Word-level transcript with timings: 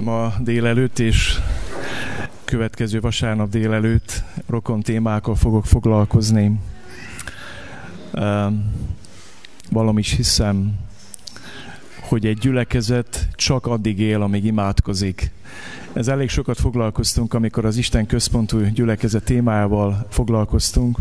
ma 0.00 0.34
délelőtt 0.40 0.98
és 0.98 1.38
következő 2.44 3.00
vasárnap 3.00 3.48
délelőtt 3.48 4.22
rokon 4.46 4.80
témákkal 4.80 5.34
fogok 5.34 5.66
foglalkozni. 5.66 6.60
Valami 9.70 10.00
is 10.00 10.12
hiszem, 10.12 10.72
hogy 12.00 12.26
egy 12.26 12.38
gyülekezet 12.38 13.28
csak 13.34 13.66
addig 13.66 13.98
él, 14.00 14.22
amíg 14.22 14.44
imádkozik. 14.44 15.30
Ez 15.92 16.08
elég 16.08 16.28
sokat 16.28 16.60
foglalkoztunk, 16.60 17.34
amikor 17.34 17.64
az 17.64 17.76
Isten 17.76 18.06
központú 18.06 18.64
gyülekezet 18.64 19.24
témájával 19.24 20.06
foglalkoztunk. 20.10 20.98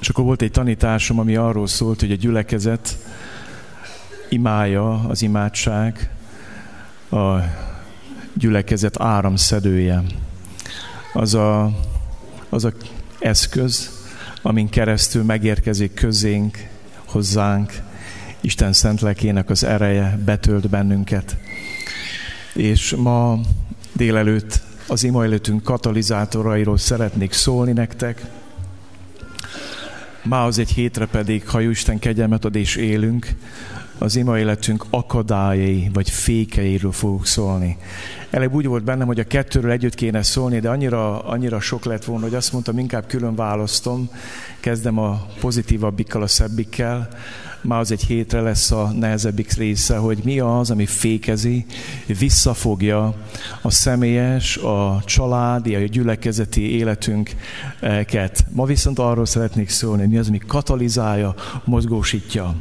És 0.00 0.08
akkor 0.08 0.24
volt 0.24 0.42
egy 0.42 0.50
tanításom, 0.50 1.18
ami 1.18 1.36
arról 1.36 1.66
szólt, 1.66 2.00
hogy 2.00 2.12
a 2.12 2.16
gyülekezet 2.16 2.98
imája, 4.28 4.92
az 4.92 5.22
imádság, 5.22 6.10
a 7.12 7.44
gyülekezet 8.34 9.00
áramszedője. 9.00 10.02
Az 11.12 11.34
a, 11.34 11.72
az 12.48 12.64
a 12.64 12.72
eszköz, 13.18 13.90
amin 14.42 14.68
keresztül 14.68 15.22
megérkezik 15.22 15.94
közénk, 15.94 16.68
hozzánk, 17.04 17.72
Isten 18.40 18.72
szent 18.72 19.00
lelkének 19.00 19.50
az 19.50 19.64
ereje 19.64 20.18
betölt 20.24 20.68
bennünket. 20.68 21.36
És 22.54 22.94
ma 22.94 23.40
délelőtt 23.92 24.60
az 24.86 25.04
ima 25.04 25.24
előttünk 25.24 25.62
katalizátorairól 25.62 26.78
szeretnék 26.78 27.32
szólni 27.32 27.72
nektek. 27.72 28.24
Ma 30.22 30.44
az 30.44 30.58
egy 30.58 30.70
hétre 30.70 31.06
pedig, 31.06 31.48
ha 31.48 31.60
Isten 31.60 31.98
kegyelmet 31.98 32.44
ad 32.44 32.54
és 32.54 32.76
élünk, 32.76 33.34
az 34.02 34.16
ima 34.16 34.38
életünk 34.38 34.84
akadályai 34.90 35.90
vagy 35.92 36.10
fékeiről 36.10 36.92
fogunk 36.92 37.26
szólni. 37.26 37.76
Elég 38.30 38.54
úgy 38.54 38.66
volt 38.66 38.84
bennem, 38.84 39.06
hogy 39.06 39.20
a 39.20 39.24
kettőről 39.24 39.70
együtt 39.70 39.94
kéne 39.94 40.22
szólni, 40.22 40.60
de 40.60 40.68
annyira, 40.68 41.18
annyira 41.18 41.60
sok 41.60 41.84
lett 41.84 42.04
volna, 42.04 42.24
hogy 42.24 42.34
azt 42.34 42.52
mondtam, 42.52 42.78
inkább 42.78 43.06
külön 43.06 43.34
választom, 43.34 44.10
kezdem 44.60 44.98
a 44.98 45.26
pozitívabbikkal, 45.40 46.22
a 46.22 46.26
szebbikkel, 46.26 47.08
már 47.60 47.80
az 47.80 47.92
egy 47.92 48.04
hétre 48.04 48.40
lesz 48.40 48.70
a 48.70 48.92
nehezebbik 48.98 49.52
része, 49.52 49.96
hogy 49.96 50.18
mi 50.24 50.40
az, 50.40 50.70
ami 50.70 50.86
fékezi, 50.86 51.64
visszafogja 52.18 53.14
a 53.62 53.70
személyes, 53.70 54.56
a 54.56 55.02
családi, 55.04 55.74
a 55.74 55.78
gyülekezeti 55.78 56.76
életünket. 56.76 58.44
Ma 58.50 58.64
viszont 58.64 58.98
arról 58.98 59.26
szeretnék 59.26 59.68
szólni, 59.68 60.06
mi 60.06 60.18
az, 60.18 60.28
ami 60.28 60.38
katalizálja, 60.38 61.34
mozgósítja 61.64 62.54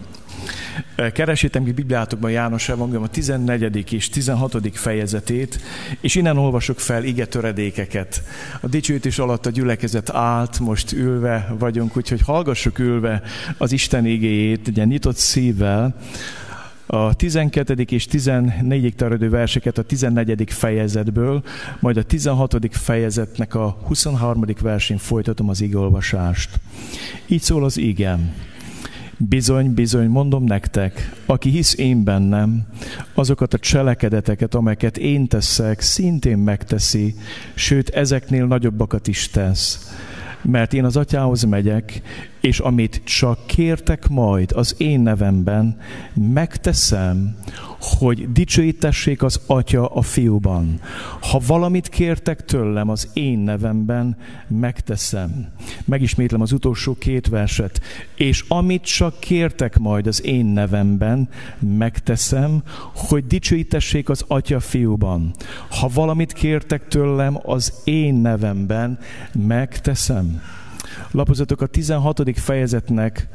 Keresétem 1.14 1.64
ki 1.64 1.72
Bibliátokban 1.72 2.32
János 2.32 2.70
Evangélium 2.70 3.04
a 3.04 3.08
14. 3.08 3.94
és 3.94 4.10
16. 4.10 4.78
fejezetét, 4.78 5.60
és 6.02 6.16
innen 6.16 6.38
olvasok 6.38 6.80
fel 6.80 7.04
ige 7.04 7.26
töredékeket. 7.26 8.24
A 8.62 8.68
dicsőítés 8.68 9.20
alatt 9.20 9.46
a 9.46 9.50
gyülekezet 9.50 10.10
állt, 10.10 10.60
most 10.60 10.92
ülve 10.92 11.56
vagyunk, 11.60 11.98
úgyhogy 11.98 12.22
hallgassuk 12.22 12.80
ülve 12.80 13.22
az 13.58 13.72
Isten 13.72 14.06
igéjét, 14.06 14.68
ugye 14.68 14.86
nyitott 14.86 15.18
szívvel, 15.18 15.96
a 16.94 17.14
12. 17.14 17.74
és 17.74 18.06
14. 18.06 18.96
terjedő 18.96 19.30
verseket 19.30 19.78
a 19.78 19.82
14. 19.82 20.44
fejezetből, 20.48 21.44
majd 21.80 21.98
a 21.98 22.04
16. 22.04 22.58
fejezetnek 22.72 23.56
a 23.56 23.78
23. 23.84 24.46
versén 24.62 24.98
folytatom 24.98 25.50
az 25.50 25.62
igolvasást. 25.62 26.60
Így 27.28 27.42
szól 27.42 27.64
az 27.64 27.78
igen. 27.78 28.34
Bizony, 29.30 29.74
bizony, 29.74 30.08
mondom 30.08 30.44
nektek, 30.44 31.12
aki 31.26 31.50
hisz 31.50 31.78
én 31.78 32.04
bennem, 32.04 32.66
azokat 33.14 33.54
a 33.54 33.58
cselekedeteket, 33.60 34.56
amelyeket 34.56 34.98
én 34.98 35.28
teszek, 35.28 35.82
szintén 35.82 36.38
megteszi, 36.38 37.16
sőt, 37.54 37.90
ezeknél 37.90 38.46
nagyobbakat 38.46 39.08
is 39.08 39.30
tesz. 39.30 39.96
Mert 40.42 40.74
én 40.74 40.86
az 40.86 40.98
atyához 40.98 41.44
megyek, 41.44 42.02
és 42.40 42.60
amit 42.60 43.02
csak 43.04 43.46
kértek 43.46 44.08
majd 44.08 44.52
az 44.52 44.76
én 44.78 45.00
nevemben, 45.00 45.78
megteszem, 46.14 47.36
hogy 47.82 48.32
dicsőítessék 48.32 49.24
az 49.24 49.40
Atya 49.46 49.88
a 49.88 50.02
fiúban. 50.02 50.80
Ha 51.22 51.40
valamit 51.48 51.90
kértek 51.90 52.46
tőlem 52.46 52.90
az 52.90 53.10
én 53.14 53.40
nevemben, 53.40 54.18
megteszem. 54.48 55.48
Megismétlem 55.86 56.42
az 56.42 56.52
utolsó 56.52 56.96
két 57.00 57.28
verset. 57.28 57.82
És 58.16 58.46
amit 58.48 58.84
csak 58.84 59.20
kértek 59.20 59.78
majd 59.78 60.08
az 60.08 60.24
én 60.24 60.46
nevemben, 60.46 61.30
megteszem, 61.60 62.64
hogy 62.94 63.28
dicsőítessék 63.28 64.10
az 64.10 64.26
Atya 64.28 64.60
fiúban. 64.60 65.32
Ha 65.70 65.90
valamit 65.94 66.34
kértek 66.34 66.88
tőlem 66.88 67.40
az 67.44 67.74
én 67.84 68.14
nevemben, 68.16 69.00
megteszem. 69.34 70.42
Lapozatok 71.12 71.62
a 71.62 71.66
16. 71.66 72.40
fejezetnek 72.40 73.28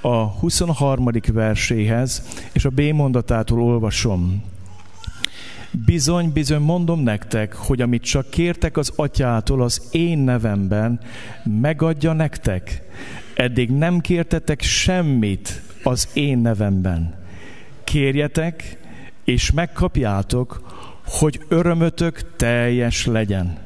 a 0.00 0.16
23. 0.16 1.08
verséhez, 1.32 2.22
és 2.52 2.64
a 2.64 2.70
B 2.70 2.80
mondatától 2.80 3.62
olvasom. 3.62 4.42
Bizony, 5.86 6.32
bizony 6.32 6.60
mondom 6.60 7.00
nektek, 7.00 7.54
hogy 7.54 7.80
amit 7.80 8.02
csak 8.02 8.30
kértek 8.30 8.76
az 8.76 8.92
atyától 8.96 9.62
az 9.62 9.88
én 9.90 10.18
nevemben, 10.18 11.00
megadja 11.60 12.12
nektek. 12.12 12.82
Eddig 13.34 13.70
nem 13.70 14.00
kértetek 14.00 14.62
semmit 14.62 15.62
az 15.82 16.08
én 16.12 16.38
nevemben. 16.38 17.14
Kérjetek, 17.84 18.78
és 19.24 19.50
megkapjátok, 19.50 20.60
hogy 21.04 21.40
örömötök 21.48 22.36
teljes 22.36 23.06
legyen. 23.06 23.61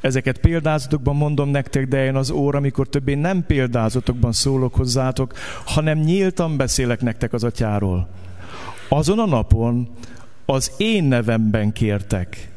Ezeket 0.00 0.38
példázatokban 0.38 1.16
mondom 1.16 1.48
nektek, 1.48 1.88
de 1.88 2.04
én 2.04 2.14
az 2.14 2.30
óra, 2.30 2.58
amikor 2.58 2.88
többé 2.88 3.14
nem 3.14 3.44
példázatokban 3.46 4.32
szólok 4.32 4.74
hozzátok, 4.74 5.32
hanem 5.64 5.98
nyíltan 5.98 6.56
beszélek 6.56 7.00
nektek 7.00 7.32
az 7.32 7.44
atyáról. 7.44 8.08
Azon 8.88 9.18
a 9.18 9.26
napon 9.26 9.88
az 10.44 10.72
én 10.76 11.04
nevemben 11.04 11.72
kértek, 11.72 12.50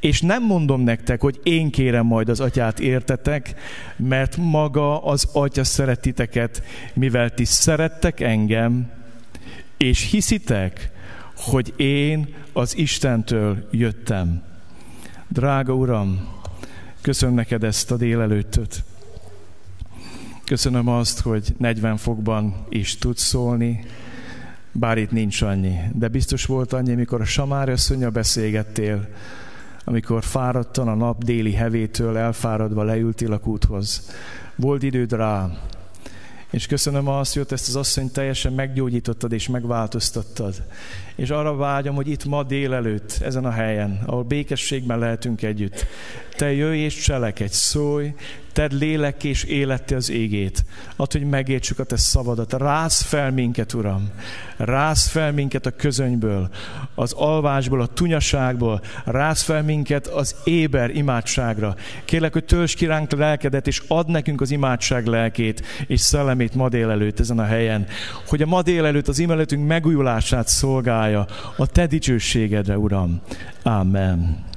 és 0.00 0.20
nem 0.20 0.42
mondom 0.42 0.80
nektek, 0.80 1.20
hogy 1.20 1.40
én 1.42 1.70
kérem 1.70 2.06
majd 2.06 2.28
az 2.28 2.40
atyát 2.40 2.80
értetek, 2.80 3.54
mert 3.96 4.36
maga 4.36 5.04
az 5.04 5.28
atya 5.32 5.64
szeretiteket, 5.64 6.62
mivel 6.94 7.30
ti 7.30 7.44
szerettek 7.44 8.20
engem, 8.20 8.90
és 9.76 10.10
hiszitek, 10.10 10.90
hogy 11.36 11.72
én 11.76 12.34
az 12.52 12.76
Istentől 12.76 13.68
jöttem. 13.70 14.42
Drága 15.28 15.74
Uram, 15.74 16.33
Köszönöm 17.04 17.34
neked 17.34 17.64
ezt 17.64 17.90
a 17.90 17.96
délelőttöt. 17.96 18.82
Köszönöm 20.44 20.88
azt, 20.88 21.20
hogy 21.20 21.54
40 21.58 21.96
fokban 21.96 22.66
is 22.68 22.98
tudsz 22.98 23.22
szólni, 23.22 23.84
bár 24.72 24.98
itt 24.98 25.10
nincs 25.10 25.42
annyi. 25.42 25.76
De 25.92 26.08
biztos 26.08 26.44
volt 26.44 26.72
annyi, 26.72 26.94
mikor 26.94 27.20
a 27.20 27.24
Samár 27.24 27.68
összönya 27.68 28.10
beszélgettél, 28.10 29.08
amikor 29.84 30.22
fáradtan 30.22 30.88
a 30.88 30.94
nap 30.94 31.24
déli 31.24 31.52
hevétől 31.52 32.16
elfáradva 32.16 32.82
leültél 32.82 33.32
a 33.32 33.38
kúthoz. 33.38 34.10
Volt 34.56 34.82
időd 34.82 35.12
rá, 35.12 35.50
és 36.54 36.66
köszönöm 36.66 37.08
azt, 37.08 37.34
hogy 37.34 37.46
ezt 37.48 37.68
az 37.68 37.76
asszonyt 37.76 38.12
teljesen 38.12 38.52
meggyógyítottad 38.52 39.32
és 39.32 39.48
megváltoztattad. 39.48 40.54
És 41.16 41.30
arra 41.30 41.56
vágyom, 41.56 41.94
hogy 41.94 42.08
itt 42.08 42.24
ma 42.24 42.42
délelőtt, 42.42 43.18
ezen 43.20 43.44
a 43.44 43.50
helyen, 43.50 44.02
ahol 44.06 44.22
békességben 44.22 44.98
lehetünk 44.98 45.42
együtt, 45.42 45.86
te 46.36 46.52
jöjj 46.52 46.78
és 46.78 46.94
cselekedj, 46.94 47.52
szólj, 47.52 48.14
tedd 48.54 48.74
lélek 48.78 49.24
és 49.24 49.44
élette 49.44 49.96
az 49.96 50.10
égét. 50.10 50.64
Add, 50.96 51.12
hogy 51.12 51.28
megértsük 51.28 51.78
a 51.78 51.84
te 51.84 51.96
szavadat. 51.96 52.52
Rász 52.52 53.02
fel 53.02 53.30
minket, 53.30 53.72
Uram. 53.72 54.10
Rász 54.56 55.08
fel 55.08 55.32
minket 55.32 55.66
a 55.66 55.70
közönyből, 55.70 56.48
az 56.94 57.12
alvásból, 57.12 57.80
a 57.80 57.86
tunyaságból. 57.86 58.80
Rász 59.04 59.42
fel 59.42 59.62
minket 59.62 60.06
az 60.06 60.34
éber 60.44 60.90
imádságra. 60.90 61.74
Kérlek, 62.04 62.32
hogy 62.32 62.44
tölts 62.44 62.76
ki 62.76 62.86
ránk 62.86 63.12
lelkedet, 63.12 63.66
és 63.66 63.82
add 63.88 64.10
nekünk 64.10 64.40
az 64.40 64.50
imádság 64.50 65.06
lelkét 65.06 65.62
és 65.86 66.00
szellemét 66.00 66.54
ma 66.54 66.68
délelőtt 66.68 67.20
ezen 67.20 67.38
a 67.38 67.44
helyen. 67.44 67.86
Hogy 68.26 68.42
a 68.42 68.46
ma 68.46 68.62
délelőtt 68.62 69.08
az 69.08 69.18
imeletünk 69.18 69.66
megújulását 69.66 70.48
szolgálja 70.48 71.26
a 71.56 71.66
te 71.66 71.86
dicsőségedre, 71.86 72.78
Uram. 72.78 73.20
Amen. 73.62 74.52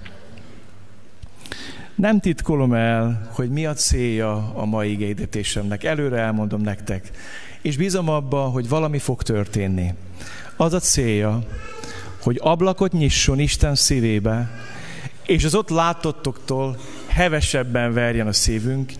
Nem 1.97 2.19
titkolom 2.19 2.73
el, 2.73 3.29
hogy 3.31 3.49
mi 3.49 3.65
a 3.65 3.73
célja 3.73 4.51
a 4.53 4.65
mai 4.65 4.91
igényítésemnek. 4.91 5.83
Előre 5.83 6.17
elmondom 6.17 6.61
nektek. 6.61 7.11
És 7.61 7.77
bízom 7.77 8.09
abban, 8.09 8.51
hogy 8.51 8.69
valami 8.69 8.99
fog 8.99 9.23
történni. 9.23 9.93
Az 10.55 10.73
a 10.73 10.79
célja, 10.79 11.47
hogy 12.21 12.39
ablakot 12.41 12.91
nyisson 12.91 13.39
Isten 13.39 13.75
szívébe, 13.75 14.49
és 15.25 15.43
az 15.43 15.55
ott 15.55 15.69
látottoktól 15.69 16.77
hevesebben 17.07 17.93
verjen 17.93 18.27
a 18.27 18.33
szívünk, 18.33 18.91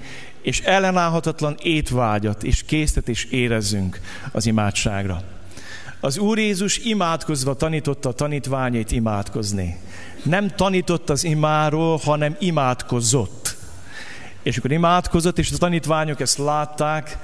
és 0.42 0.62
ellenállhatatlan 0.62 1.56
étvágyat 1.62 2.44
és 2.44 2.64
késztet 2.64 3.08
is 3.08 3.24
érezzünk 3.24 4.00
az 4.32 4.46
imádságra. 4.46 5.37
Az 6.00 6.18
Úr 6.18 6.38
Jézus 6.38 6.78
imádkozva 6.78 7.54
tanította 7.54 8.10
a 8.10 8.14
tanítványait 8.14 8.92
imádkozni. 8.92 9.78
Nem 10.24 10.50
tanított 10.56 11.10
az 11.10 11.24
imáról, 11.24 11.98
hanem 11.98 12.36
imádkozott. 12.40 13.56
És 14.44 14.58
akkor 14.58 14.72
imádkozott, 14.72 15.40
és 15.40 15.52
a 15.52 15.58
tanítványok 15.58 16.20
ezt 16.20 16.38
látták, 16.38 17.18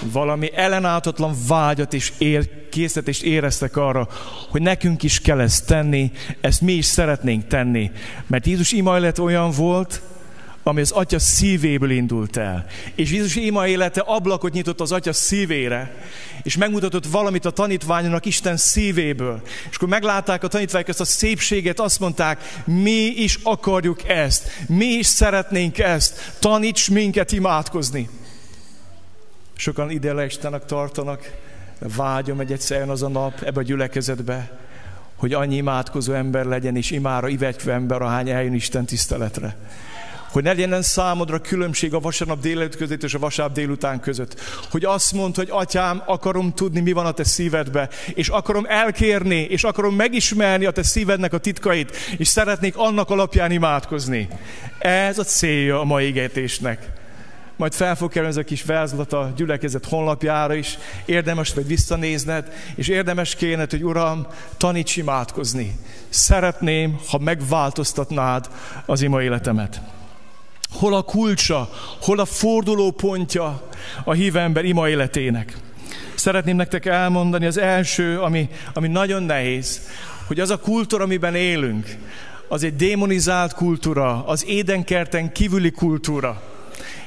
valami 0.00 0.50
ellenállhatatlan 0.54 1.36
vágyat 1.46 1.94
és 1.94 2.12
ér, 2.18 2.68
készítést 2.68 3.22
éreztek 3.22 3.76
arra, 3.76 4.08
hogy 4.48 4.62
nekünk 4.62 5.02
is 5.02 5.20
kell 5.20 5.40
ezt 5.40 5.66
tenni, 5.66 6.12
ezt 6.40 6.60
mi 6.60 6.72
is 6.72 6.84
szeretnénk 6.84 7.46
tenni. 7.46 7.90
Mert 8.26 8.46
Jézus 8.46 8.72
ima 8.72 9.12
olyan 9.18 9.50
volt, 9.50 10.02
ami 10.62 10.80
az 10.80 10.90
atya 10.90 11.18
szívéből 11.18 11.90
indult 11.90 12.36
el. 12.36 12.66
És 12.94 13.10
Jézus 13.10 13.36
ima 13.36 13.66
élete 13.66 14.00
ablakot 14.00 14.52
nyitott 14.52 14.80
az 14.80 14.92
atya 14.92 15.12
szívére, 15.12 15.94
és 16.42 16.56
megmutatott 16.56 17.06
valamit 17.06 17.44
a 17.44 17.50
tanítványoknak 17.50 18.24
Isten 18.24 18.56
szívéből. 18.56 19.42
És 19.70 19.76
akkor 19.76 19.88
meglátták 19.88 20.42
a 20.42 20.48
tanítványok 20.48 20.88
ezt 20.88 21.00
a 21.00 21.04
szépséget, 21.04 21.80
azt 21.80 22.00
mondták, 22.00 22.62
mi 22.64 23.06
is 23.06 23.38
akarjuk 23.42 24.08
ezt, 24.08 24.50
mi 24.68 24.84
is 24.84 25.06
szeretnénk 25.06 25.78
ezt, 25.78 26.36
taníts 26.38 26.90
minket 26.90 27.32
imádkozni. 27.32 28.08
Sokan 29.56 29.90
idealistának 29.90 30.64
tartanak, 30.64 31.30
vágyom 31.96 32.40
egy 32.40 32.52
egyszer 32.52 32.90
az 32.90 33.02
a 33.02 33.08
nap 33.08 33.42
ebbe 33.42 33.60
a 33.60 33.62
gyülekezetbe, 33.62 34.58
hogy 35.16 35.32
annyi 35.32 35.56
imádkozó 35.56 36.12
ember 36.12 36.44
legyen, 36.44 36.76
és 36.76 36.90
imára 36.90 37.28
ivetve 37.28 37.72
ember, 37.72 38.02
ahány 38.02 38.30
eljön 38.30 38.54
Isten 38.54 38.84
tiszteletre 38.84 39.56
hogy 40.30 40.42
ne 40.42 40.52
legyen 40.52 40.82
számodra 40.82 41.38
különbség 41.38 41.94
a 41.94 42.00
vasárnap 42.00 42.40
délelőtt 42.40 42.76
között 42.76 43.02
és 43.02 43.14
a 43.14 43.18
vasárnap 43.18 43.54
délután 43.54 44.00
között. 44.00 44.40
Hogy 44.70 44.84
azt 44.84 45.12
mondd, 45.12 45.36
hogy 45.36 45.48
atyám, 45.50 46.02
akarom 46.06 46.52
tudni, 46.52 46.80
mi 46.80 46.92
van 46.92 47.06
a 47.06 47.12
te 47.12 47.24
szívedbe, 47.24 47.88
és 48.14 48.28
akarom 48.28 48.64
elkérni, 48.68 49.40
és 49.40 49.64
akarom 49.64 49.94
megismerni 49.94 50.64
a 50.64 50.70
te 50.70 50.82
szívednek 50.82 51.32
a 51.32 51.38
titkait, 51.38 51.96
és 52.18 52.28
szeretnék 52.28 52.76
annak 52.76 53.10
alapján 53.10 53.50
imádkozni. 53.50 54.28
Ez 54.78 55.18
a 55.18 55.24
célja 55.24 55.80
a 55.80 55.84
mai 55.84 56.04
égetésnek. 56.04 56.98
Majd 57.56 57.72
fel 57.72 57.96
fog 57.96 58.10
kerülni 58.10 58.32
ez 58.32 58.40
a 58.40 58.44
kis 58.44 58.62
vázlat 58.62 59.12
a 59.12 59.32
gyülekezet 59.36 59.86
honlapjára 59.86 60.54
is. 60.54 60.78
Érdemes 61.04 61.54
vagy 61.54 61.66
visszanézned, 61.66 62.52
és 62.74 62.88
érdemes 62.88 63.34
kéne, 63.34 63.66
hogy 63.70 63.84
Uram, 63.84 64.26
taníts 64.56 64.96
imádkozni. 64.96 65.78
Szeretném, 66.08 67.00
ha 67.08 67.18
megváltoztatnád 67.18 68.50
az 68.86 69.02
ima 69.02 69.22
életemet 69.22 69.80
hol 70.72 70.94
a 70.94 71.02
kulcsa, 71.02 71.70
hol 72.00 72.18
a 72.18 72.24
forduló 72.24 72.90
pontja 72.90 73.68
a 74.04 74.12
hívember 74.12 74.64
ima 74.64 74.88
életének. 74.88 75.56
Szeretném 76.14 76.56
nektek 76.56 76.86
elmondani 76.86 77.46
az 77.46 77.58
első, 77.58 78.20
ami, 78.20 78.48
ami 78.72 78.88
nagyon 78.88 79.22
nehéz, 79.22 79.80
hogy 80.26 80.40
az 80.40 80.50
a 80.50 80.58
kultúra, 80.58 81.04
amiben 81.04 81.34
élünk, 81.34 81.96
az 82.48 82.62
egy 82.62 82.76
démonizált 82.76 83.54
kultúra, 83.54 84.26
az 84.26 84.46
édenkerten 84.46 85.32
kívüli 85.32 85.70
kultúra. 85.70 86.42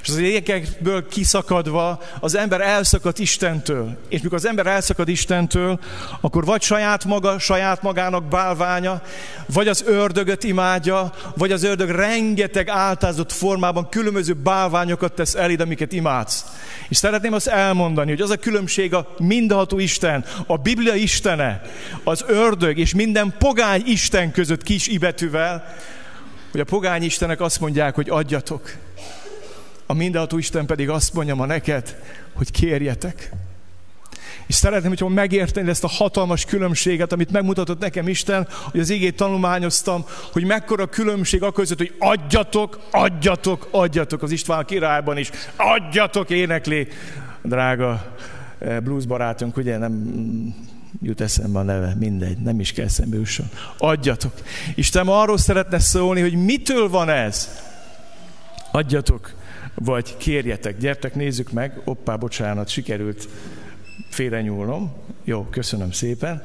És 0.03 0.09
az 0.09 0.17
ékekből 0.17 1.07
kiszakadva 1.07 2.01
az 2.19 2.35
ember 2.35 2.61
elszakad 2.61 3.19
Istentől. 3.19 3.97
És 4.09 4.21
mikor 4.21 4.37
az 4.37 4.45
ember 4.45 4.67
elszakad 4.67 5.09
Istentől, 5.09 5.79
akkor 6.21 6.45
vagy 6.45 6.61
saját 6.61 7.05
maga, 7.05 7.39
saját 7.39 7.81
magának 7.81 8.27
bálványa, 8.27 9.01
vagy 9.53 9.67
az 9.67 9.83
ördögöt 9.87 10.43
imádja, 10.43 11.13
vagy 11.35 11.51
az 11.51 11.63
ördög 11.63 11.89
rengeteg 11.89 12.69
áltázott 12.69 13.31
formában 13.31 13.89
különböző 13.89 14.33
bálványokat 14.33 15.13
tesz 15.13 15.35
eléd, 15.35 15.59
amiket 15.59 15.91
imádsz. 15.93 16.45
És 16.89 16.97
szeretném 16.97 17.33
azt 17.33 17.47
elmondani, 17.47 18.09
hogy 18.09 18.21
az 18.21 18.29
a 18.29 18.37
különbség 18.37 18.93
a 18.93 19.13
mindenható 19.17 19.79
Isten, 19.79 20.25
a 20.47 20.57
Biblia 20.57 20.93
Istene, 20.93 21.61
az 22.03 22.23
ördög 22.27 22.77
és 22.77 22.93
minden 22.93 23.35
pogány 23.37 23.83
Isten 23.85 24.31
között 24.31 24.63
kis 24.63 24.87
ibetűvel, 24.87 25.75
hogy 26.51 26.61
a 26.61 26.65
pogány 26.65 27.03
Istenek 27.03 27.41
azt 27.41 27.59
mondják, 27.59 27.95
hogy 27.95 28.09
adjatok. 28.09 28.71
A 29.93 29.95
mindenható 29.95 30.37
Isten 30.37 30.65
pedig 30.65 30.89
azt 30.89 31.13
mondja 31.13 31.35
ma 31.35 31.45
neked, 31.45 31.95
hogy 32.33 32.51
kérjetek. 32.51 33.31
És 34.47 34.55
szeretném, 34.55 34.89
hogyha 34.89 35.07
megérteni 35.07 35.69
ezt 35.69 35.83
a 35.83 35.87
hatalmas 35.87 36.45
különbséget, 36.45 37.11
amit 37.11 37.31
megmutatott 37.31 37.79
nekem 37.79 38.07
Isten, 38.07 38.47
hogy 38.71 38.79
az 38.79 38.89
igét 38.89 39.15
tanulmányoztam, 39.15 40.05
hogy 40.31 40.43
mekkora 40.43 40.85
különbség 40.85 41.43
a 41.43 41.51
között, 41.51 41.77
hogy 41.77 41.93
adjatok, 41.99 42.79
adjatok, 42.91 43.67
adjatok 43.71 44.21
az 44.21 44.31
István 44.31 44.65
királyban 44.65 45.17
is. 45.17 45.29
Adjatok, 45.55 46.29
énekli, 46.29 46.87
drága 47.41 48.15
eh, 48.59 48.79
blues 48.79 49.05
barátunk, 49.05 49.57
ugye 49.57 49.77
nem 49.77 50.03
jut 51.01 51.21
eszembe 51.21 51.59
a 51.59 51.63
neve, 51.63 51.95
mindegy, 51.99 52.37
nem 52.37 52.59
is 52.59 52.71
kell 52.71 52.85
eszembe 52.85 53.17
jusson. 53.17 53.49
Adjatok. 53.77 54.33
Isten 54.75 55.07
arról 55.07 55.37
szeretne 55.37 55.79
szólni, 55.79 56.21
hogy 56.21 56.45
mitől 56.45 56.89
van 56.89 57.09
ez. 57.09 57.61
Adjatok 58.71 59.41
vagy 59.75 60.17
kérjetek, 60.17 60.77
gyertek, 60.77 61.15
nézzük 61.15 61.51
meg, 61.51 61.81
oppá, 61.83 62.15
bocsánat, 62.15 62.69
sikerült 62.69 63.27
félrenyúlnom. 64.09 64.93
Jó, 65.23 65.43
köszönöm 65.43 65.91
szépen. 65.91 66.43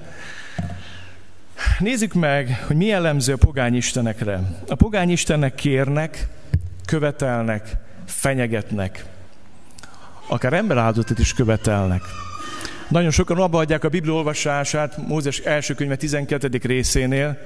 Nézzük 1.78 2.12
meg, 2.12 2.64
hogy 2.66 2.76
mi 2.76 2.84
jellemző 2.84 3.32
a 3.32 3.36
pogány 3.36 3.74
istenekre. 3.74 4.40
A 4.68 4.74
pogány 4.74 5.10
istennek 5.10 5.54
kérnek, 5.54 6.28
követelnek, 6.84 7.76
fenyegetnek. 8.06 9.04
Akár 10.26 10.52
emberáldozatot 10.52 11.18
is 11.18 11.34
követelnek. 11.34 12.02
Nagyon 12.88 13.10
sokan 13.10 13.38
abba 13.38 13.58
adják 13.58 13.84
a 13.84 13.88
Biblia 13.88 14.12
olvasását 14.12 15.06
Mózes 15.06 15.38
első 15.38 15.74
könyve 15.74 15.96
12. 15.96 16.60
részénél, 16.62 17.38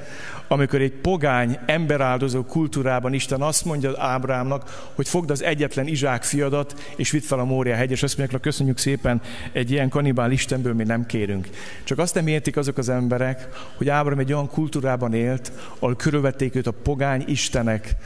amikor 0.49 0.81
egy 0.81 0.93
pogány, 0.93 1.59
emberáldozó 1.67 2.45
kultúrában 2.45 3.13
Isten 3.13 3.43
azt 3.43 3.65
mondja 3.65 3.95
Ábrámnak, 3.97 4.91
hogy 4.95 5.09
fogd 5.09 5.31
az 5.31 5.43
egyetlen 5.43 5.87
Izsák 5.87 6.23
fiadat, 6.23 6.93
és 6.97 7.11
vidd 7.11 7.21
fel 7.21 7.39
a 7.39 7.45
Mória 7.45 7.75
hegy, 7.75 7.91
és 7.91 8.03
azt 8.03 8.19
mondják, 8.19 8.41
köszönjük 8.41 8.79
szépen, 8.79 9.21
egy 9.53 9.71
ilyen 9.71 9.89
kanibál 9.89 10.31
Istenből 10.31 10.75
mi 10.75 10.85
nem 10.85 11.07
kérünk. 11.07 11.49
Csak 11.85 11.99
azt 11.99 12.15
nem 12.15 12.27
értik 12.27 12.57
azok 12.57 12.79
az 12.79 12.89
emberek, 12.89 13.49
hogy 13.77 13.89
Ábrám 13.89 14.19
egy 14.19 14.33
olyan 14.33 14.49
kultúrában 14.49 15.15
élt, 15.15 15.53
ahol 15.79 15.97
körülvették 15.97 16.55
őt 16.55 16.67
a 16.67 16.71
pogány 16.71 17.25
istenek, 17.27 17.97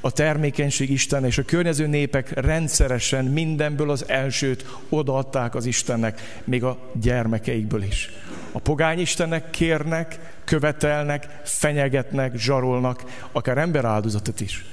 a 0.00 0.10
termékenység 0.10 0.90
Isten 0.90 1.24
és 1.24 1.38
a 1.38 1.44
környező 1.44 1.86
népek 1.86 2.40
rendszeresen 2.40 3.24
mindenből 3.24 3.90
az 3.90 4.08
elsőt 4.08 4.66
odaadták 4.88 5.54
az 5.54 5.66
Istennek, 5.66 6.40
még 6.44 6.64
a 6.64 6.78
gyermekeikből 7.00 7.82
is. 7.82 8.10
A 8.52 8.58
pogány 8.58 8.98
istenek 8.98 9.50
kérnek, 9.50 10.35
követelnek, 10.46 11.40
fenyegetnek, 11.44 12.36
zsarolnak, 12.36 13.02
akár 13.32 13.58
emberáldozatot 13.58 14.40
is. 14.40 14.64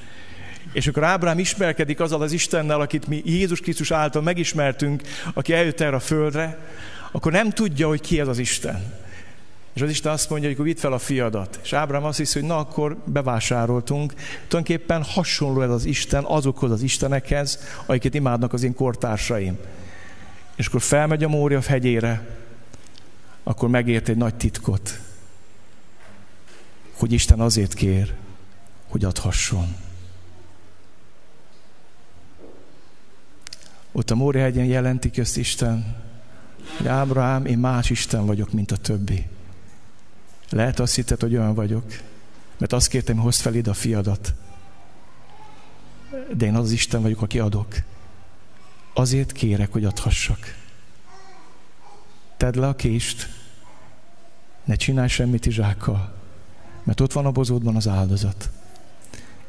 És 0.73 0.87
akkor 0.87 1.03
Ábrám 1.03 1.39
ismerkedik 1.39 1.99
azzal 1.99 2.21
az 2.21 2.31
Istennel, 2.31 2.81
akit 2.81 3.07
mi 3.07 3.21
Jézus 3.25 3.59
Krisztus 3.59 3.91
által 3.91 4.21
megismertünk, 4.21 5.01
aki 5.33 5.53
eljött 5.53 5.79
erre 5.79 5.95
a 5.95 5.99
földre, 5.99 6.57
akkor 7.11 7.31
nem 7.31 7.49
tudja, 7.49 7.87
hogy 7.87 8.01
ki 8.01 8.19
ez 8.19 8.27
az 8.27 8.37
Isten. 8.37 8.93
És 9.73 9.81
az 9.81 9.89
Isten 9.89 10.11
azt 10.11 10.29
mondja, 10.29 10.47
hogy 10.47 10.57
akkor 10.57 10.71
vidd 10.71 10.81
fel 10.81 10.93
a 10.93 10.97
fiadat. 10.97 11.59
És 11.63 11.73
Ábrám 11.73 12.03
azt 12.03 12.17
hiszi, 12.17 12.39
hogy 12.39 12.47
na, 12.47 12.57
akkor 12.57 12.97
bevásároltunk. 13.05 14.13
Tulajdonképpen 14.47 15.03
hasonló 15.03 15.61
ez 15.61 15.69
az 15.69 15.85
Isten 15.85 16.23
azokhoz 16.23 16.71
az 16.71 16.81
Istenekhez, 16.81 17.59
akiket 17.85 18.13
imádnak 18.13 18.53
az 18.53 18.63
én 18.63 18.75
kortársaim. 18.75 19.57
És 20.55 20.67
akkor 20.67 20.81
felmegy 20.81 21.23
a 21.23 21.27
Mória 21.27 21.61
hegyére, 21.61 22.27
akkor 23.43 23.69
megért 23.69 24.09
egy 24.09 24.17
nagy 24.17 24.35
titkot, 24.35 24.99
hogy 27.03 27.11
Isten 27.11 27.39
azért 27.39 27.73
kér, 27.73 28.15
hogy 28.87 29.05
adhasson. 29.05 29.75
Ott 33.91 34.11
a 34.11 34.15
Mória 34.15 34.41
hegyen 34.41 34.65
jelentik 34.65 35.17
ezt 35.17 35.37
Isten, 35.37 35.95
hogy 36.77 36.87
Ábrahám, 36.87 37.45
én 37.45 37.57
más 37.57 37.89
Isten 37.89 38.25
vagyok, 38.25 38.51
mint 38.51 38.71
a 38.71 38.77
többi. 38.77 39.27
Lehet 40.49 40.79
azt 40.79 40.95
hitted, 40.95 41.19
hogy 41.21 41.35
olyan 41.35 41.53
vagyok, 41.53 41.83
mert 42.57 42.73
azt 42.73 42.87
kértem, 42.87 43.17
hozd 43.17 43.41
fel 43.41 43.55
ide 43.55 43.69
a 43.69 43.73
fiadat. 43.73 44.33
De 46.33 46.45
én 46.45 46.55
az 46.55 46.71
Isten 46.71 47.01
vagyok, 47.01 47.21
aki 47.21 47.39
adok. 47.39 47.75
Azért 48.93 49.31
kérek, 49.31 49.71
hogy 49.71 49.85
adhassak. 49.85 50.57
Tedd 52.37 52.59
le 52.59 52.67
a 52.67 52.75
kést, 52.75 53.29
ne 54.63 54.75
csinálj 54.75 55.07
semmit 55.07 55.45
Izsákkal, 55.45 56.21
mert 56.83 56.99
ott 56.99 57.13
van 57.13 57.25
a 57.25 57.31
bozódban 57.31 57.75
az 57.75 57.87
áldozat. 57.87 58.49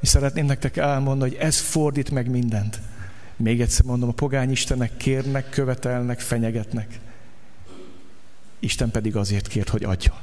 És 0.00 0.08
szeretném 0.08 0.46
nektek 0.46 0.76
elmondani, 0.76 1.30
hogy 1.30 1.40
ez 1.40 1.58
fordít 1.58 2.10
meg 2.10 2.30
mindent. 2.30 2.80
Még 3.36 3.60
egyszer 3.60 3.84
mondom, 3.84 4.08
a 4.08 4.12
pogány 4.12 4.50
Istenek 4.50 4.96
kérnek, 4.96 5.50
követelnek, 5.50 6.20
fenyegetnek. 6.20 7.00
Isten 8.58 8.90
pedig 8.90 9.16
azért 9.16 9.46
kért, 9.46 9.68
hogy 9.68 9.84
adjon. 9.84 10.16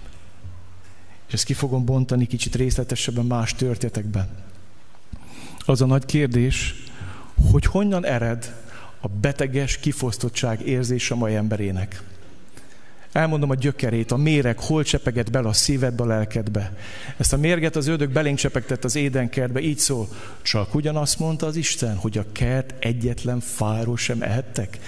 És 1.28 1.34
ezt 1.34 1.46
ki 1.46 1.54
fogom 1.54 1.86
bontani 1.86 2.26
kicsit 2.26 2.56
részletesebben 2.56 3.26
más 3.26 3.56
történetekben. 3.56 4.30
Az 5.66 5.82
a 5.82 5.86
nagy 5.86 6.06
kérdés, 6.06 6.76
hogy 7.52 7.66
honnan 7.66 8.06
ered 8.06 8.56
a 9.02 9.08
beteges 9.08 9.78
kifosztottság 9.78 10.68
érzés 10.68 11.12
a 11.12 11.16
mai 11.16 11.36
emberének. 11.36 12.04
Elmondom 13.12 13.50
a 13.50 13.56
gyökerét, 13.56 14.12
a 14.12 14.18
méreg 14.18 14.60
hol 14.60 14.84
csepeget 14.84 15.32
bele 15.32 15.48
a 15.48 15.54
szívedbe, 15.54 16.04
a 16.04 16.06
lelkedbe. 16.06 16.78
Ezt 17.18 17.34
a 17.34 17.38
mérget 17.38 17.76
az 17.76 17.88
ördög 17.88 18.12
belénk 18.12 18.38
csepegtett 18.38 18.84
az 18.84 18.96
édenkertbe, 18.96 19.60
így 19.60 19.78
szól. 19.78 20.08
Csak 20.42 20.76
ugyanazt 20.76 21.20
mondta 21.20 21.46
az 21.46 21.56
Isten, 21.56 21.96
hogy 21.96 22.18
a 22.18 22.26
kert 22.32 22.74
egyetlen 22.80 23.40
fáról 23.40 23.98
sem 23.98 24.22
ehettek. 24.22 24.80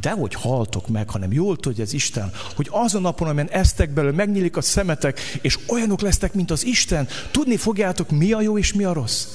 De 0.00 0.10
hogy 0.10 0.34
haltok 0.34 0.88
meg, 0.88 1.10
hanem 1.10 1.32
jól 1.32 1.56
tudja 1.56 1.84
az 1.84 1.92
Isten, 1.92 2.32
hogy 2.54 2.68
azon 2.70 3.02
napon, 3.02 3.28
amelyen 3.28 3.50
eztek 3.50 3.90
belőle, 3.90 4.14
megnyílik 4.14 4.56
a 4.56 4.60
szemetek, 4.60 5.20
és 5.40 5.58
olyanok 5.68 6.00
lesztek, 6.00 6.34
mint 6.34 6.50
az 6.50 6.64
Isten, 6.64 7.08
tudni 7.30 7.56
fogjátok, 7.56 8.10
mi 8.10 8.32
a 8.32 8.40
jó 8.40 8.58
és 8.58 8.72
mi 8.72 8.84
a 8.84 8.92
rossz. 8.92 9.26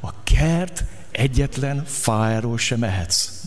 A 0.00 0.22
kert 0.22 0.84
egyetlen 1.10 1.84
fáról 1.84 2.58
sem 2.58 2.82
ehetsz. 2.82 3.41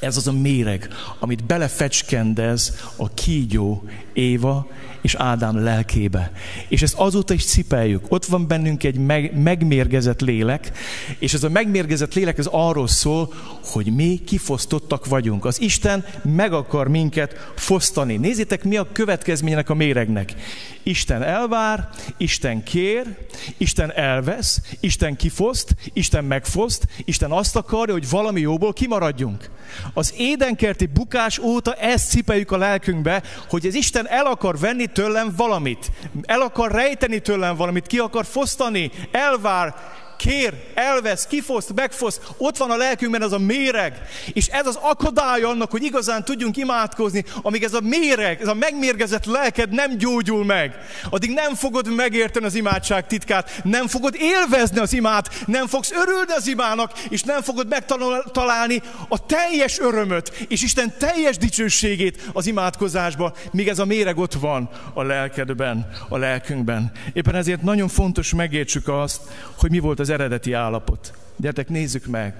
Ez 0.00 0.16
az 0.16 0.26
a 0.26 0.32
méreg, 0.32 0.88
amit 1.18 1.44
belefecskendez 1.44 2.92
a 2.96 3.14
kígyó 3.14 3.82
Éva 4.12 4.66
és 5.00 5.14
Ádám 5.14 5.62
lelkébe. 5.62 6.32
És 6.68 6.82
ezt 6.82 6.94
azóta 6.94 7.34
is 7.34 7.44
cipeljük. 7.44 8.04
Ott 8.08 8.24
van 8.24 8.46
bennünk 8.46 8.84
egy 8.84 8.98
meg, 8.98 9.40
megmérgezett 9.42 10.20
lélek, 10.20 10.72
és 11.18 11.34
ez 11.34 11.42
a 11.42 11.48
megmérgezett 11.48 12.14
lélek 12.14 12.38
ez 12.38 12.48
arról 12.50 12.88
szól, 12.88 13.32
hogy 13.64 13.94
mi 13.94 14.20
kifosztottak 14.26 15.06
vagyunk. 15.06 15.44
Az 15.44 15.60
Isten 15.60 16.04
meg 16.22 16.52
akar 16.52 16.88
minket 16.88 17.52
fosztani. 17.56 18.16
Nézzétek, 18.16 18.64
mi 18.64 18.76
a 18.76 18.92
következménynek 18.92 19.70
a 19.70 19.74
méregnek. 19.74 20.34
Isten 20.82 21.22
elvár, 21.22 21.88
Isten 22.16 22.62
kér, 22.62 23.16
Isten 23.56 23.92
elvesz, 23.92 24.60
Isten 24.80 25.16
kifoszt, 25.16 25.74
Isten 25.92 26.24
megfoszt, 26.24 26.86
Isten 27.04 27.30
azt 27.30 27.56
akarja, 27.56 27.92
hogy 27.92 28.10
valami 28.10 28.40
jóból 28.40 28.72
kimaradjunk. 28.72 29.50
Az 29.94 30.14
édenkerti 30.16 30.86
bukás 30.86 31.38
óta 31.38 31.74
ezt 31.74 32.08
cipeljük 32.08 32.50
a 32.50 32.56
lelkünkbe, 32.56 33.22
hogy 33.48 33.66
az 33.66 33.74
Isten 33.74 34.08
el 34.08 34.26
akar 34.26 34.58
venni 34.58 34.86
tőlem 34.92 35.34
valamit. 35.36 35.90
El 36.22 36.40
akar 36.40 36.70
rejteni 36.70 37.18
tőlem 37.18 37.56
valamit, 37.56 37.86
ki 37.86 37.98
akar 37.98 38.24
fosztani, 38.24 38.90
elvár, 39.10 39.74
kér, 40.18 40.54
elvesz, 40.74 41.26
kifoszt, 41.26 41.74
megfoszt, 41.74 42.22
ott 42.36 42.56
van 42.56 42.70
a 42.70 42.76
lelkünkben 42.76 43.22
ez 43.22 43.32
a 43.32 43.38
méreg, 43.38 44.02
és 44.32 44.46
ez 44.46 44.66
az 44.66 44.78
akadály 44.82 45.42
annak, 45.42 45.70
hogy 45.70 45.82
igazán 45.82 46.24
tudjunk 46.24 46.56
imádkozni, 46.56 47.24
amíg 47.42 47.62
ez 47.62 47.74
a 47.74 47.80
méreg, 47.80 48.40
ez 48.40 48.48
a 48.48 48.54
megmérgezett 48.54 49.24
lelked 49.24 49.70
nem 49.70 49.96
gyógyul 49.96 50.44
meg, 50.44 50.74
addig 51.10 51.30
nem 51.30 51.54
fogod 51.54 51.94
megérteni 51.94 52.46
az 52.46 52.54
imádság 52.54 53.06
titkát, 53.06 53.60
nem 53.64 53.86
fogod 53.86 54.14
élvezni 54.18 54.78
az 54.78 54.92
imát, 54.92 55.44
nem 55.46 55.66
fogsz 55.66 55.92
örülni 55.92 56.32
az 56.36 56.46
imának, 56.46 56.98
és 57.08 57.22
nem 57.22 57.42
fogod 57.42 57.68
megtalálni 57.68 58.82
a 59.08 59.26
teljes 59.26 59.78
örömöt, 59.78 60.46
és 60.48 60.62
Isten 60.62 60.94
teljes 60.98 61.36
dicsőségét 61.36 62.30
az 62.32 62.46
imádkozásba, 62.46 63.34
míg 63.52 63.68
ez 63.68 63.78
a 63.78 63.84
méreg 63.84 64.18
ott 64.18 64.32
van 64.32 64.68
a 64.94 65.02
lelkedben, 65.02 65.90
a 66.08 66.16
lelkünkben. 66.16 66.92
Éppen 67.12 67.34
ezért 67.34 67.62
nagyon 67.62 67.88
fontos 67.88 68.34
megértsük 68.34 68.88
azt, 68.88 69.20
hogy 69.58 69.70
mi 69.70 69.78
volt 69.78 69.98
az 69.98 70.07
az 70.08 70.14
eredeti 70.14 70.52
állapot. 70.52 71.12
Gyertek, 71.36 71.68
nézzük 71.68 72.06
meg. 72.06 72.34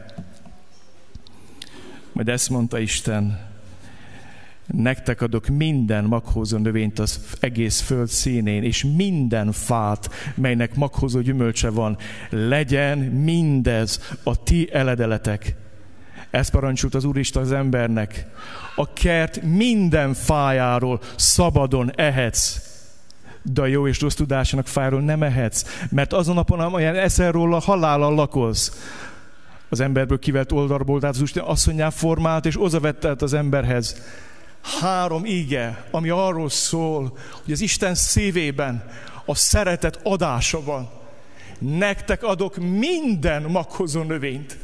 Majd 2.13 2.29
ezt 2.29 2.51
mondta 2.51 2.79
Isten, 2.79 3.39
nektek 4.67 5.21
adok 5.21 5.47
minden 5.47 6.05
maghozó 6.05 6.59
növényt 6.59 6.99
az 6.99 7.37
egész 7.41 7.81
föld 7.81 8.09
színén, 8.09 8.63
és 8.63 8.85
minden 8.97 9.53
fát, 9.53 10.11
melynek 10.35 10.75
maghozó 10.75 11.21
gyümölcse 11.21 11.71
van, 11.71 11.99
legyen 12.31 12.99
mindez 12.99 14.17
a 14.23 14.43
ti 14.43 14.69
eledeletek. 14.73 15.55
Ezt 16.31 16.51
parancsult 16.51 16.95
az 16.95 17.05
Úristen 17.05 17.43
az 17.43 17.53
embernek. 17.53 18.27
A 18.77 18.93
kert 18.93 19.43
minden 19.43 20.15
fájáról 20.15 21.01
szabadon 21.17 21.93
ehetsz 21.95 22.68
de 23.43 23.61
a 23.61 23.67
jó 23.67 23.89
és 23.89 24.01
rossz 24.01 24.15
tudásának 24.15 24.67
fájról 24.67 25.01
nem 25.01 25.23
ehetsz, 25.23 25.65
mert 25.91 26.13
azon 26.13 26.35
napon, 26.35 26.61
amelyen 26.61 26.97
eszel 26.97 27.33
róla, 27.33 27.59
halállal 27.59 28.15
lakolsz. 28.15 28.73
Az 29.69 29.81
emberből 29.81 30.19
kivett 30.19 30.53
oldalból, 30.53 31.01
tehát 31.01 31.15
az 31.15 31.23
Isten 31.23 31.45
asszonyán 31.45 31.91
formált, 31.91 32.47
és 32.47 32.59
vette 32.81 33.15
az 33.19 33.33
emberhez. 33.33 34.03
Három 34.81 35.25
ige, 35.25 35.85
ami 35.91 36.09
arról 36.09 36.49
szól, 36.49 37.19
hogy 37.45 37.53
az 37.53 37.61
Isten 37.61 37.95
szívében 37.95 38.85
a 39.25 39.35
szeretet 39.35 40.01
adása 40.03 40.63
van. 40.63 40.91
Nektek 41.59 42.23
adok 42.23 42.57
minden 42.57 43.43
maghozó 43.43 44.03
növényt. 44.03 44.59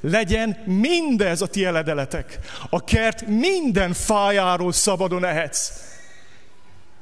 Legyen 0.00 0.56
mindez 0.64 1.42
a 1.42 1.46
ti 1.46 1.64
eledeletek. 1.64 2.38
A 2.70 2.84
kert 2.84 3.26
minden 3.26 3.92
fájáról 3.92 4.72
szabadon 4.72 5.24
ehetsz. 5.24 5.72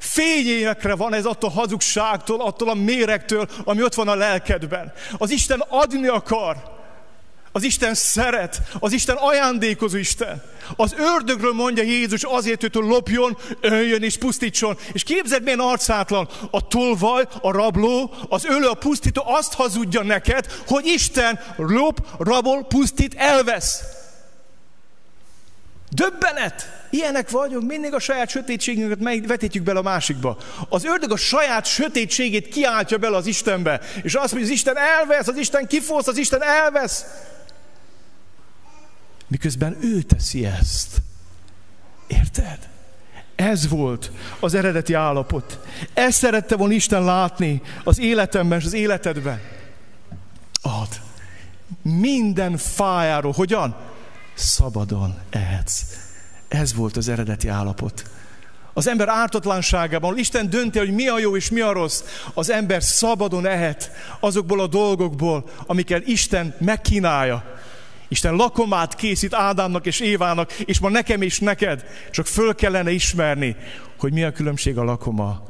Fényénekre 0.00 0.94
van 0.94 1.14
ez 1.14 1.24
attól 1.24 1.50
a 1.50 1.52
hazugságtól, 1.52 2.40
attól 2.40 2.68
a 2.68 2.74
méregtől, 2.74 3.48
ami 3.64 3.82
ott 3.82 3.94
van 3.94 4.08
a 4.08 4.14
lelkedben. 4.14 4.92
Az 5.18 5.30
Isten 5.30 5.64
adni 5.68 6.06
akar. 6.06 6.78
Az 7.52 7.62
Isten 7.62 7.94
szeret, 7.94 8.62
az 8.78 8.92
Isten 8.92 9.16
ajándékozó 9.16 9.96
Isten. 9.96 10.42
Az 10.76 10.94
ördögről 10.98 11.52
mondja 11.52 11.82
Jézus 11.82 12.22
azért, 12.22 12.60
hogy 12.60 12.74
lopjon, 12.74 13.38
öljön 13.60 14.02
és 14.02 14.18
pusztítson. 14.18 14.78
És 14.92 15.02
képzeld, 15.02 15.42
milyen 15.42 15.60
arcátlan. 15.60 16.28
A 16.50 16.68
tolvaj, 16.68 17.26
a 17.40 17.50
rabló, 17.50 18.14
az 18.28 18.44
ölő, 18.44 18.66
a 18.66 18.74
pusztító 18.74 19.22
azt 19.26 19.54
hazudja 19.54 20.02
neked, 20.02 20.46
hogy 20.66 20.86
Isten 20.86 21.40
lop, 21.56 22.06
rabol, 22.18 22.64
pusztít, 22.64 23.14
elvesz. 23.14 23.82
Döbbenet! 25.90 26.86
Ilyenek 26.90 27.30
vagyunk, 27.30 27.68
mindig 27.68 27.94
a 27.94 27.98
saját 27.98 28.28
sötétségünket 28.28 29.26
vetítjük 29.26 29.64
bele 29.64 29.78
a 29.78 29.82
másikba. 29.82 30.38
Az 30.68 30.84
ördög 30.84 31.12
a 31.12 31.16
saját 31.16 31.66
sötétségét 31.66 32.48
kiáltja 32.48 32.98
bele 32.98 33.16
az 33.16 33.26
Istenbe, 33.26 33.80
és 34.02 34.14
azt 34.14 34.32
mondja, 34.32 34.50
az 34.50 34.56
Isten 34.56 34.76
elvesz, 34.76 35.28
az 35.28 35.36
Isten 35.36 35.66
kifosz, 35.66 36.06
az 36.06 36.16
Isten 36.16 36.42
elvesz. 36.42 37.04
Miközben 39.28 39.76
ő 39.80 40.02
teszi 40.02 40.46
ezt. 40.46 40.96
Érted? 42.06 42.68
Ez 43.36 43.68
volt 43.68 44.10
az 44.40 44.54
eredeti 44.54 44.94
állapot. 44.94 45.58
Ezt 45.94 46.18
szerette 46.18 46.56
volna 46.56 46.74
Isten 46.74 47.04
látni 47.04 47.62
az 47.84 47.98
életemben 47.98 48.58
és 48.58 48.64
az 48.64 48.72
életedben. 48.72 49.40
Ad. 50.62 50.88
Minden 51.82 52.56
fájáról. 52.56 53.32
Hogyan? 53.32 53.89
Szabadon 54.40 55.18
ehetsz 55.30 55.84
ez 56.50 56.74
volt 56.74 56.96
az 56.96 57.08
eredeti 57.08 57.48
állapot. 57.48 58.10
Az 58.72 58.86
ember 58.86 59.08
ártatlanságában, 59.08 60.18
Isten 60.18 60.50
dönti, 60.50 60.78
hogy 60.78 60.94
mi 60.94 61.08
a 61.08 61.18
jó 61.18 61.36
és 61.36 61.50
mi 61.50 61.60
a 61.60 61.72
rossz, 61.72 62.02
az 62.34 62.50
ember 62.50 62.82
szabadon 62.82 63.46
ehet 63.46 63.90
azokból 64.20 64.60
a 64.60 64.66
dolgokból, 64.66 65.50
amiket 65.66 66.06
Isten 66.06 66.54
megkínálja. 66.58 67.58
Isten 68.08 68.34
lakomát 68.34 68.94
készít 68.94 69.34
Ádámnak 69.34 69.86
és 69.86 70.00
Évának, 70.00 70.52
és 70.52 70.78
ma 70.78 70.88
nekem 70.88 71.22
és 71.22 71.38
neked. 71.40 71.84
Csak 72.10 72.26
föl 72.26 72.54
kellene 72.54 72.90
ismerni, 72.90 73.56
hogy 73.98 74.12
mi 74.12 74.22
a 74.22 74.32
különbség 74.32 74.78
a 74.78 74.84
lakoma 74.84 75.46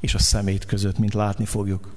és 0.00 0.14
a 0.14 0.18
szemét 0.18 0.66
között, 0.66 0.98
mint 0.98 1.14
látni 1.14 1.44
fogjuk. 1.44 1.92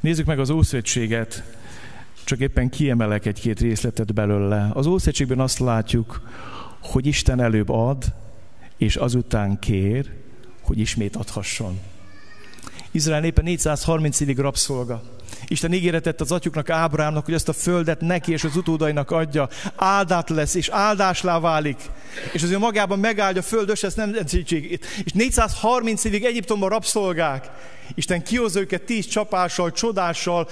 Nézzük 0.00 0.26
meg 0.26 0.38
az 0.38 0.50
Ószövetséget, 0.50 1.42
csak 2.26 2.40
éppen 2.40 2.68
kiemelek 2.68 3.26
egy-két 3.26 3.60
részletet 3.60 4.14
belőle. 4.14 4.70
Az 4.72 4.86
Ószövetségben 4.86 5.40
azt 5.40 5.58
látjuk, 5.58 6.20
hogy 6.80 7.06
Isten 7.06 7.40
előbb 7.40 7.68
ad, 7.68 8.04
és 8.76 8.96
azután 8.96 9.58
kér, 9.58 10.12
hogy 10.62 10.78
ismét 10.78 11.16
adhasson. 11.16 11.78
Izrael 12.96 13.20
népe 13.20 13.42
430 13.42 14.20
évig 14.20 14.38
rabszolga. 14.38 15.02
Isten 15.46 15.72
ígéretet 15.72 16.20
az 16.20 16.32
atyuknak, 16.32 16.70
Ábrámnak, 16.70 17.24
hogy 17.24 17.34
ezt 17.34 17.48
a 17.48 17.52
földet 17.52 18.00
neki 18.00 18.32
és 18.32 18.44
az 18.44 18.56
utódainak 18.56 19.10
adja. 19.10 19.48
Áldát 19.76 20.30
lesz, 20.30 20.54
és 20.54 20.68
áldáslá 20.68 21.40
válik. 21.40 21.76
És 22.32 22.42
az 22.42 22.50
ő 22.50 22.58
magában 22.58 22.98
megáldja 22.98 23.40
a 23.40 23.44
föld 23.44 23.68
összes 23.68 23.94
nemzetségét. 23.94 24.86
És 25.04 25.12
430 25.12 26.04
évig 26.04 26.24
Egyiptomban 26.24 26.68
rabszolgák. 26.68 27.50
Isten 27.94 28.22
kihozza 28.22 28.60
őket 28.60 28.82
tíz 28.82 29.06
csapással, 29.06 29.72
csodással, 29.72 30.48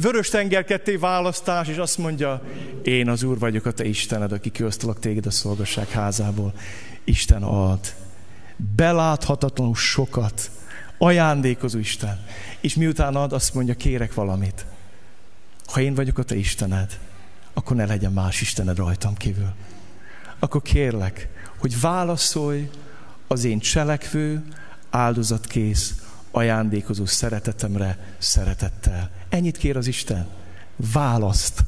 vörös 0.00 0.28
tenger 0.28 0.64
ketté 0.64 0.96
választás, 0.96 1.68
és 1.68 1.76
azt 1.76 1.98
mondja, 1.98 2.42
én 2.82 3.08
az 3.08 3.22
Úr 3.22 3.38
vagyok 3.38 3.66
a 3.66 3.72
te 3.72 3.84
Istened, 3.84 4.32
aki 4.32 4.50
kiosztalak 4.50 4.98
téged 4.98 5.26
a 5.26 5.30
szolgasság 5.30 5.88
házából. 5.88 6.52
Isten 7.04 7.42
ad. 7.42 7.80
Beláthatatlanul 8.76 9.74
sokat. 9.74 10.50
Ajándékozó 10.98 11.78
Isten. 11.78 12.24
És 12.60 12.74
miután 12.74 13.16
ad, 13.16 13.32
azt 13.32 13.54
mondja, 13.54 13.74
kérek 13.74 14.14
valamit. 14.14 14.66
Ha 15.66 15.80
én 15.80 15.94
vagyok 15.94 16.18
a 16.18 16.22
te 16.22 16.36
Istened, 16.36 16.98
akkor 17.52 17.76
ne 17.76 17.86
legyen 17.86 18.12
más 18.12 18.40
Istened 18.40 18.76
rajtam 18.76 19.14
kívül. 19.14 19.52
Akkor 20.38 20.62
kérlek, 20.62 21.28
hogy 21.58 21.80
válaszolj 21.80 22.70
az 23.26 23.44
én 23.44 23.58
cselekvő, 23.58 24.44
áldozatkész, 24.90 25.94
ajándékozó 26.30 27.06
szeretetemre 27.06 28.14
szeretettel. 28.18 29.10
Ennyit 29.28 29.56
kér 29.56 29.76
az 29.76 29.86
Isten. 29.86 30.26
Választ. 30.76 31.64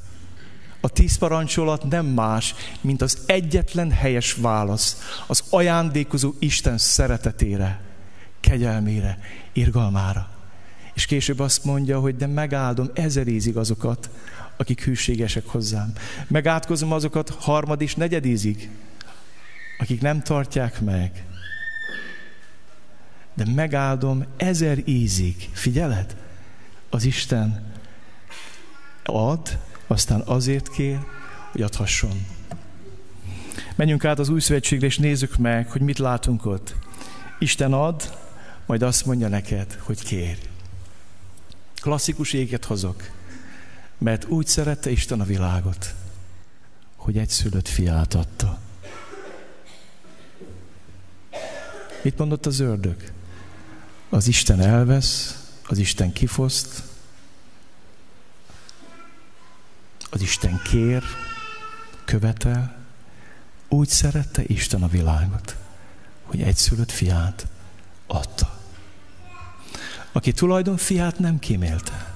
A 0.81 0.89
tíz 0.89 1.19
parancsolat 1.19 1.89
nem 1.89 2.07
más, 2.07 2.55
mint 2.81 3.03
az 3.03 3.19
egyetlen 3.27 3.91
helyes 3.91 4.35
válasz 4.35 5.17
az 5.27 5.43
ajándékozó 5.51 6.35
Isten 6.39 6.79
szeretetére, 6.79 7.81
kegyelmére, 8.41 9.19
irgalmára. 9.53 10.31
És 10.95 11.07
később 11.07 11.39
azt 11.39 11.65
mondja, 11.65 12.01
hogy 12.01 12.17
de 12.17 12.27
megáldom 12.27 12.91
ezerízig 12.95 13.57
azokat, 13.57 14.11
akik 14.57 14.85
hűségesek 14.85 15.47
hozzám. 15.47 15.93
Megátkozom 16.27 16.93
azokat 16.93 17.31
harmad 17.31 17.81
és 17.81 17.95
negyedízig, 17.95 18.71
akik 19.79 20.01
nem 20.01 20.23
tartják 20.23 20.81
meg. 20.81 21.25
De 23.35 23.45
megáldom 23.55 24.25
ezer 24.37 24.79
ízig. 24.85 25.49
Figyeled? 25.53 26.17
Az 26.91 27.05
Isten 27.05 27.73
ad, 29.05 29.59
aztán 29.87 30.21
azért 30.21 30.71
kér, 30.71 30.99
hogy 31.53 31.63
adhasson. 31.63 32.27
Menjünk 33.77 34.05
át 34.05 34.19
az 34.19 34.29
új 34.29 34.41
szövetségre, 34.41 34.87
és 34.87 34.99
nézzük 34.99 35.37
meg, 35.37 35.71
hogy 35.71 35.81
mit 35.81 35.99
látunk 35.99 36.47
ott. 36.47 36.75
Isten 37.39 37.73
ad, 37.73 38.19
majd 38.71 38.83
azt 38.83 39.07
mondja 39.07 39.29
neked, 39.29 39.79
hogy 39.83 40.05
kér. 40.05 40.39
Klasszikus 41.81 42.33
éget 42.33 42.65
hozok, 42.65 43.11
mert 43.99 44.25
úgy 44.25 44.47
szerette 44.47 44.91
Isten 44.91 45.21
a 45.21 45.25
világot, 45.25 45.95
hogy 46.97 47.19
egy 47.19 47.29
szülött 47.29 47.69
fiát 47.69 48.15
adta. 48.15 48.59
Mit 52.03 52.19
mondott 52.19 52.47
az 52.47 52.61
ördög? 52.61 53.13
Az 54.09 54.27
Isten 54.27 54.61
elvesz, 54.61 55.45
az 55.67 55.79
Isten 55.79 56.13
kifoszt, 56.13 56.83
az 60.11 60.21
Isten 60.21 60.63
kér, 60.63 61.03
követel, 62.05 62.77
úgy 63.69 63.89
szerette 63.89 64.43
Isten 64.47 64.83
a 64.83 64.89
világot, 64.89 65.57
hogy 66.23 66.43
egyszülött 66.43 66.91
fiát 66.91 67.47
adta. 68.07 68.60
Aki 70.13 70.33
tulajdon 70.33 70.77
fiát 70.77 71.19
nem 71.19 71.39
kímélte, 71.39 72.15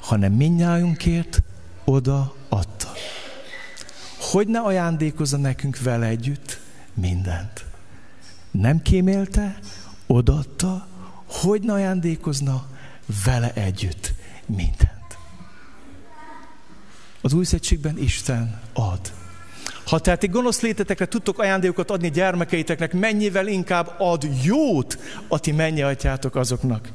hanem 0.00 0.32
minnyájunkért 0.32 1.42
oda 1.84 2.34
adta. 2.48 2.92
Hogy 4.18 4.46
ne 4.46 4.58
ajándékozza 4.58 5.36
nekünk 5.36 5.78
vele 5.78 6.06
együtt 6.06 6.60
mindent? 6.94 7.64
Nem 8.50 8.82
kímélte, 8.82 9.58
odaadta, 10.06 10.86
hogy 11.26 11.62
ne 11.62 11.72
ajándékozna 11.72 12.66
vele 13.24 13.52
együtt 13.52 14.12
mindent. 14.46 15.18
Az 17.20 17.32
új 17.32 17.44
szegységben 17.44 17.98
Isten 17.98 18.60
ad. 18.72 19.12
Ha 19.86 19.98
tehát 19.98 20.22
egy 20.22 20.30
gonosz 20.30 20.60
létetekre 20.60 21.06
tudtok 21.06 21.38
ajándékokat 21.38 21.90
adni 21.90 22.10
gyermekeiteknek, 22.10 22.92
mennyivel 22.92 23.46
inkább 23.46 23.94
ad 23.98 24.28
jót 24.42 24.98
a 25.28 25.38
ti 25.38 25.52
mennyi 25.52 25.82
atyátok 25.82 26.36
azoknak, 26.36 26.88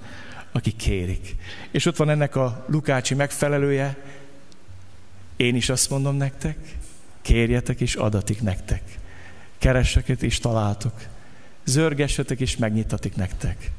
akik 0.51 0.75
kérik. 0.75 1.35
És 1.71 1.85
ott 1.85 1.97
van 1.97 2.09
ennek 2.09 2.35
a 2.35 2.65
Lukácsi 2.67 3.13
megfelelője. 3.15 3.97
Én 5.35 5.55
is 5.55 5.69
azt 5.69 5.89
mondom 5.89 6.15
nektek, 6.15 6.57
kérjetek 7.21 7.81
és 7.81 7.95
adatik 7.95 8.41
nektek. 8.41 8.81
Keressetek 9.57 10.21
és 10.21 10.39
találtok. 10.39 10.93
Zörgessetek 11.63 12.39
és 12.39 12.57
megnyitatik 12.57 13.15
nektek. 13.15 13.71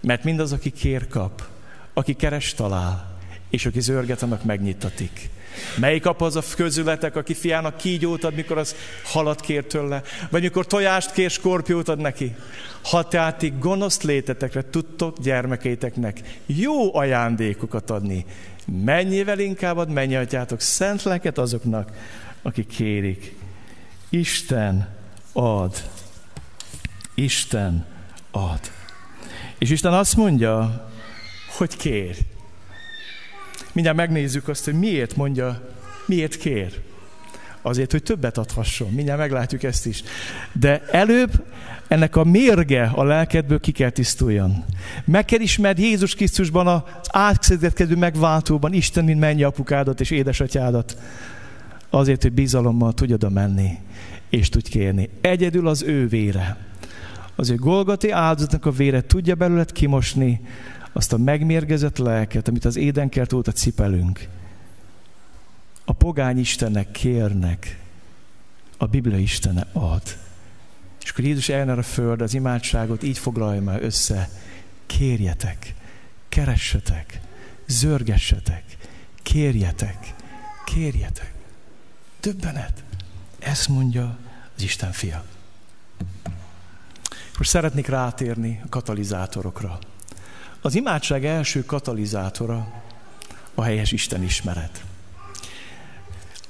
Mert 0.00 0.24
mindaz, 0.24 0.52
aki 0.52 0.70
kér, 0.70 1.08
kap. 1.08 1.46
Aki 1.92 2.14
keres, 2.14 2.54
talál. 2.54 3.18
És 3.50 3.66
aki 3.66 3.80
zörget, 3.80 4.22
annak 4.22 4.44
megnyitatik. 4.44 5.30
Melyik 5.76 6.06
apa 6.06 6.24
az 6.24 6.36
a 6.36 6.42
közületek, 6.56 7.16
aki 7.16 7.34
fiának 7.34 7.76
kígyót 7.76 8.24
ad, 8.24 8.34
mikor 8.34 8.58
az 8.58 8.74
halat 9.04 9.40
kér 9.40 9.64
tőle? 9.64 10.02
Vagy 10.30 10.42
mikor 10.42 10.66
tojást 10.66 11.12
kér, 11.12 11.30
skorpiót 11.30 11.88
ad 11.88 11.98
neki? 11.98 12.34
Ha 12.82 13.08
tehát 13.08 13.38
ti 13.38 13.52
gonosz 13.58 14.02
létetekre 14.02 14.70
tudtok 14.70 15.18
gyermekeiteknek 15.18 16.20
jó 16.46 16.96
ajándékokat 16.96 17.90
adni, 17.90 18.24
mennyivel 18.84 19.38
inkább 19.38 19.76
ad 19.76 19.90
mennyi 19.90 20.16
atyátok 20.16 20.60
szent 20.60 21.02
leket 21.02 21.38
azoknak, 21.38 21.90
akik 22.42 22.66
kérik. 22.66 23.34
Isten 24.10 24.88
ad. 25.32 25.76
Isten 27.14 27.86
ad. 28.30 28.60
És 29.58 29.70
Isten 29.70 29.92
azt 29.92 30.16
mondja, 30.16 30.86
hogy 31.56 31.76
kér. 31.76 32.16
Mindjárt 33.78 33.98
megnézzük 33.98 34.48
azt, 34.48 34.64
hogy 34.64 34.74
miért 34.74 35.16
mondja, 35.16 35.60
miért 36.06 36.36
kér. 36.36 36.80
Azért, 37.62 37.90
hogy 37.90 38.02
többet 38.02 38.38
adhasson. 38.38 38.90
Mindjárt 38.90 39.18
meglátjuk 39.18 39.62
ezt 39.62 39.86
is. 39.86 40.02
De 40.52 40.82
előbb 40.90 41.44
ennek 41.88 42.16
a 42.16 42.24
mérge 42.24 42.90
a 42.94 43.04
lelkedből 43.04 43.60
ki 43.60 43.72
kell 43.72 43.90
tisztuljon. 43.90 44.64
Meg 45.04 45.24
kell 45.24 45.40
ismerd 45.40 45.78
Jézus 45.78 46.14
Krisztusban 46.14 46.66
az 46.66 46.82
átszedetkedő 47.10 47.96
megváltóban 47.96 48.72
Isten, 48.72 49.04
mint 49.04 49.20
mennyi 49.20 49.42
apukádat 49.42 50.00
és 50.00 50.10
édesatyádat. 50.10 50.96
Azért, 51.90 52.22
hogy 52.22 52.32
bizalommal 52.32 52.92
tudj 52.92 53.12
oda 53.12 53.28
menni, 53.28 53.70
és 54.30 54.48
tudj 54.48 54.70
kérni. 54.70 55.08
Egyedül 55.20 55.68
az 55.68 55.82
ő 55.82 56.08
vére. 56.08 56.56
Az 57.36 57.50
ő 57.50 57.54
Golgati 57.54 58.10
áldozatnak 58.10 58.66
a 58.66 58.70
vére 58.70 59.06
tudja 59.06 59.34
belőled 59.34 59.72
kimosni 59.72 60.40
azt 60.98 61.12
a 61.12 61.16
megmérgezett 61.16 61.98
lelket, 61.98 62.48
amit 62.48 62.64
az 62.64 62.76
édenkert 62.76 63.32
óta 63.32 63.52
cipelünk. 63.52 64.28
A 65.84 65.92
pogány 65.92 66.38
Istennek 66.38 66.90
kérnek, 66.90 67.80
a 68.76 68.86
Biblia 68.86 69.18
Istene 69.18 69.66
ad. 69.72 70.02
És 71.02 71.10
akkor 71.10 71.24
Jézus 71.24 71.48
eljön 71.48 71.78
a 71.78 71.82
föld, 71.82 72.20
az 72.20 72.34
imádságot 72.34 73.02
így 73.02 73.18
foglalja 73.18 73.62
már 73.62 73.82
össze. 73.82 74.30
Kérjetek, 74.86 75.74
keressetek, 76.28 77.20
zörgessetek, 77.66 78.64
kérjetek, 79.22 80.14
kérjetek. 80.64 81.32
Többenet. 82.20 82.82
Ezt 83.38 83.68
mondja 83.68 84.18
az 84.56 84.62
Isten 84.62 84.92
fia. 84.92 85.24
Most 87.36 87.50
szeretnék 87.50 87.86
rátérni 87.86 88.60
a 88.64 88.68
katalizátorokra. 88.68 89.78
Az 90.68 90.74
imádság 90.74 91.24
első 91.24 91.64
katalizátora 91.64 92.82
a 93.54 93.62
helyes 93.62 93.92
Isten 93.92 94.22
ismeret. 94.22 94.84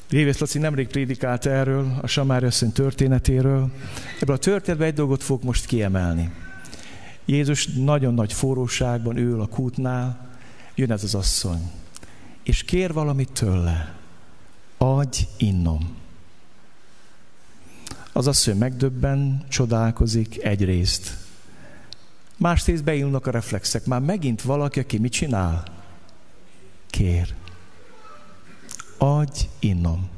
Révész 0.08 0.38
Laci 0.38 0.58
nemrég 0.58 0.86
prédikált 0.86 1.46
erről, 1.46 1.98
a 2.02 2.06
Samári 2.06 2.46
asszony 2.46 2.72
történetéről. 2.72 3.70
Ebből 4.20 4.34
a 4.34 4.38
történetben 4.38 4.88
egy 4.88 4.94
dolgot 4.94 5.22
fog 5.22 5.44
most 5.44 5.66
kiemelni. 5.66 6.32
Jézus 7.24 7.66
nagyon 7.66 8.14
nagy 8.14 8.32
forróságban 8.32 9.16
ül 9.16 9.40
a 9.40 9.46
kútnál, 9.46 10.30
jön 10.74 10.92
ez 10.92 11.04
az 11.04 11.14
asszony, 11.14 11.70
és 12.42 12.62
kér 12.62 12.92
valamit 12.92 13.32
tőle. 13.32 13.94
Adj 14.78 15.26
innom. 15.36 15.96
Az 18.12 18.26
asszony 18.26 18.56
megdöbben, 18.56 19.44
csodálkozik 19.48 20.44
egyrészt, 20.44 21.27
Másrészt 22.38 22.84
beindulnak 22.84 23.26
a 23.26 23.30
reflexek. 23.30 23.84
Már 23.86 24.00
megint 24.00 24.42
valaki, 24.42 24.80
aki 24.80 24.98
mit 24.98 25.12
csinál? 25.12 25.64
Kér. 26.90 27.34
Adj 28.98 29.40
innom. 29.58 30.08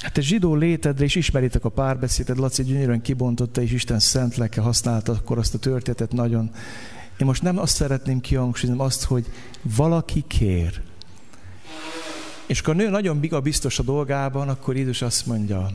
Hát 0.00 0.18
egy 0.18 0.24
zsidó 0.24 0.54
létedre 0.54 1.04
is 1.04 1.14
ismeritek 1.14 1.64
a 1.64 1.68
párbeszédet, 1.68 2.36
Laci 2.36 2.62
gyönyörűen 2.62 3.02
kibontotta, 3.02 3.62
és 3.62 3.72
Isten 3.72 3.98
szent 3.98 4.36
leke 4.36 4.60
használta 4.60 5.12
akkor 5.12 5.38
azt 5.38 5.54
a 5.54 5.58
történetet 5.58 6.12
nagyon. 6.12 6.50
Én 7.18 7.26
most 7.26 7.42
nem 7.42 7.58
azt 7.58 7.74
szeretném 7.74 8.20
kihangsúlyozni, 8.20 8.82
azt, 8.84 9.04
hogy 9.04 9.26
valaki 9.62 10.24
kér. 10.26 10.80
És 12.46 12.60
akkor 12.60 12.74
a 12.74 12.76
nő 12.76 12.88
nagyon 12.88 13.20
biga 13.20 13.40
biztos 13.40 13.78
a 13.78 13.82
dolgában, 13.82 14.48
akkor 14.48 14.76
Jézus 14.76 15.02
azt 15.02 15.26
mondja, 15.26 15.70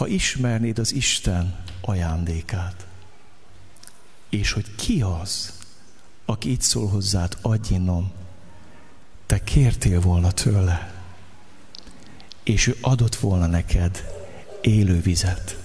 ha 0.00 0.06
ismernéd 0.06 0.78
az 0.78 0.92
Isten 0.92 1.56
ajándékát, 1.80 2.86
és 4.28 4.52
hogy 4.52 4.74
ki 4.74 5.02
az, 5.02 5.52
aki 6.24 6.50
itt 6.50 6.60
szól 6.60 6.88
hozzád, 6.88 7.36
adj 7.40 7.74
innom, 7.74 8.12
te 9.26 9.44
kértél 9.44 10.00
volna 10.00 10.30
tőle, 10.30 10.94
és 12.42 12.66
ő 12.66 12.76
adott 12.80 13.14
volna 13.14 13.46
neked 13.46 14.04
élő 14.60 15.00
vizet. 15.00 15.58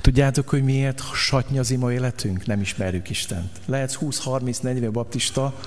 Tudjátok, 0.00 0.48
hogy 0.48 0.62
miért 0.62 1.14
satnya 1.14 1.60
az 1.60 1.70
ima 1.70 1.92
életünk? 1.92 2.46
Nem 2.46 2.60
ismerjük 2.60 3.10
Istent. 3.10 3.60
Lehetsz 3.64 3.96
20-30-40 4.00 4.88
baptista, 4.92 5.60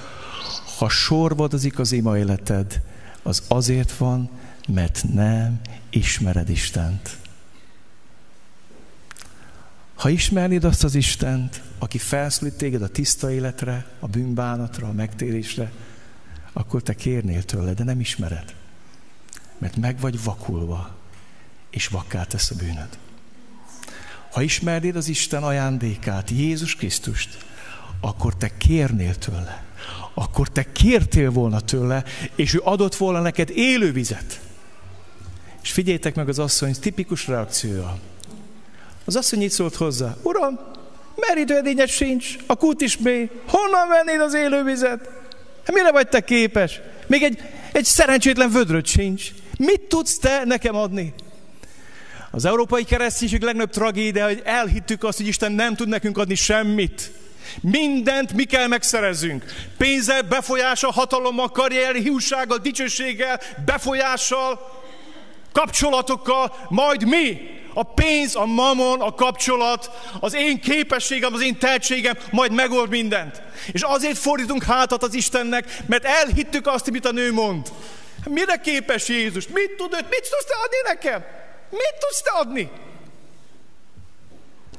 ha 0.78 0.90
sorvadozik 0.90 1.80
az 1.80 1.92
ima 1.92 2.18
életed, 2.18 2.82
az 3.24 3.44
azért 3.48 3.98
van, 3.98 4.30
mert 4.74 5.06
nem 5.14 5.60
ismered 5.90 6.50
Istent. 6.50 7.18
Ha 9.96 10.10
ismernéd 10.10 10.64
azt 10.64 10.84
az 10.84 10.96
Istent, 10.96 11.62
aki 11.80 11.98
felszólít 11.98 12.54
téged 12.54 12.82
a 12.82 12.88
tiszta 12.88 13.32
életre, 13.32 13.86
a 14.00 14.08
bűnbánatra, 14.08 14.88
a 14.88 14.92
megtérésre, 14.92 15.72
akkor 16.54 16.82
te 16.82 16.96
kérnél 16.96 17.44
tőle, 17.44 17.74
de 17.74 17.84
nem 17.84 18.00
ismered. 18.00 18.56
Mert 19.58 19.76
meg 19.76 20.00
vagy 20.00 20.24
vakulva, 20.24 20.96
és 21.70 21.88
vakká 21.88 22.24
tesz 22.24 22.52
a 22.52 22.56
bűnöd. 22.56 22.98
Ha 24.32 24.42
ismernéd 24.42 24.96
az 24.96 25.08
Isten 25.08 25.44
ajándékát, 25.44 26.30
Jézus 26.30 26.76
Krisztust, 26.76 27.46
akkor 28.00 28.36
te 28.36 28.58
kérnél 28.58 29.16
tőle. 29.16 29.64
Akkor 30.14 30.50
te 30.50 30.72
kértél 30.72 31.32
volna 31.32 31.60
tőle, 31.60 32.04
és 32.36 32.54
ő 32.54 32.62
adott 32.64 32.96
volna 32.96 33.22
neked 33.22 33.50
élő 33.50 33.92
vizet. 33.92 34.49
És 35.64 35.72
figyeljétek 35.72 36.16
meg 36.16 36.30
az 36.30 36.40
asszony 36.40 36.76
tipikus 36.82 37.28
reakciója. 37.28 37.98
Az 39.06 39.16
asszony 39.16 39.42
így 39.42 39.52
szólt 39.52 39.76
hozzá, 39.76 40.16
Uram, 40.22 40.60
merítőedényed 41.16 41.90
sincs, 41.90 42.36
a 42.46 42.56
kút 42.56 42.82
is 42.82 42.98
mély, 42.98 43.30
honnan 43.48 43.88
vennéd 43.88 44.22
az 44.22 44.34
élővizet? 44.34 45.10
Hát 45.66 45.76
mire 45.76 45.92
vagy 45.92 46.08
te 46.08 46.20
képes? 46.22 46.80
Még 47.08 47.24
egy, 47.24 47.42
egy 47.72 47.86
szerencsétlen 47.86 48.52
vödröt 48.52 48.86
sincs. 48.86 49.32
Mit 49.58 49.82
tudsz 49.82 50.18
te 50.18 50.42
nekem 50.46 50.76
adni? 50.76 51.14
Az 52.32 52.46
európai 52.46 52.84
kereszténység 52.84 53.42
legnagyobb 53.42 53.70
tragédia, 53.70 54.26
hogy 54.26 54.42
elhittük 54.46 55.04
azt, 55.04 55.18
hogy 55.18 55.28
Isten 55.28 55.52
nem 55.52 55.76
tud 55.76 55.88
nekünk 55.88 56.18
adni 56.18 56.36
semmit. 56.36 57.12
Mindent 57.62 58.34
mi 58.34 58.44
kell 58.44 58.68
megszerezzünk. 58.68 59.46
Pénzzel, 59.78 60.22
befolyással, 60.22 60.92
hatalommal, 60.92 61.50
karrier, 61.50 61.96
hiúsággal, 61.96 62.58
dicsőséggel, 62.58 63.40
befolyással, 63.66 64.79
kapcsolatokkal, 65.52 66.56
majd 66.70 67.08
mi. 67.08 67.58
A 67.74 67.84
pénz, 67.84 68.36
a 68.36 68.46
mamon, 68.46 69.02
a 69.02 69.14
kapcsolat, 69.16 69.92
az 70.20 70.34
én 70.34 70.62
képességem, 70.62 71.34
az 71.34 71.42
én 71.42 71.58
tehetségem 71.58 72.18
majd 72.32 72.52
megold 72.52 72.90
mindent. 72.90 73.42
És 73.72 73.82
azért 73.82 74.18
fordítunk 74.18 74.64
hátat 74.64 75.04
az 75.04 75.14
Istennek, 75.14 75.78
mert 75.86 76.06
elhittük 76.06 76.68
azt, 76.68 76.88
amit 76.88 77.06
a 77.06 77.12
nő 77.12 77.34
mond. 77.34 77.68
Mire 78.30 78.56
képes 78.56 79.08
Jézus? 79.08 79.48
Mit 79.48 79.72
tud 79.78 79.94
őt? 79.94 80.10
Mit 80.10 80.30
tudsz 80.30 80.46
te 80.46 80.54
adni 80.64 80.78
nekem? 80.84 81.26
Mit 81.70 81.96
tudsz 82.00 82.22
te 82.22 82.32
adni? 82.32 82.72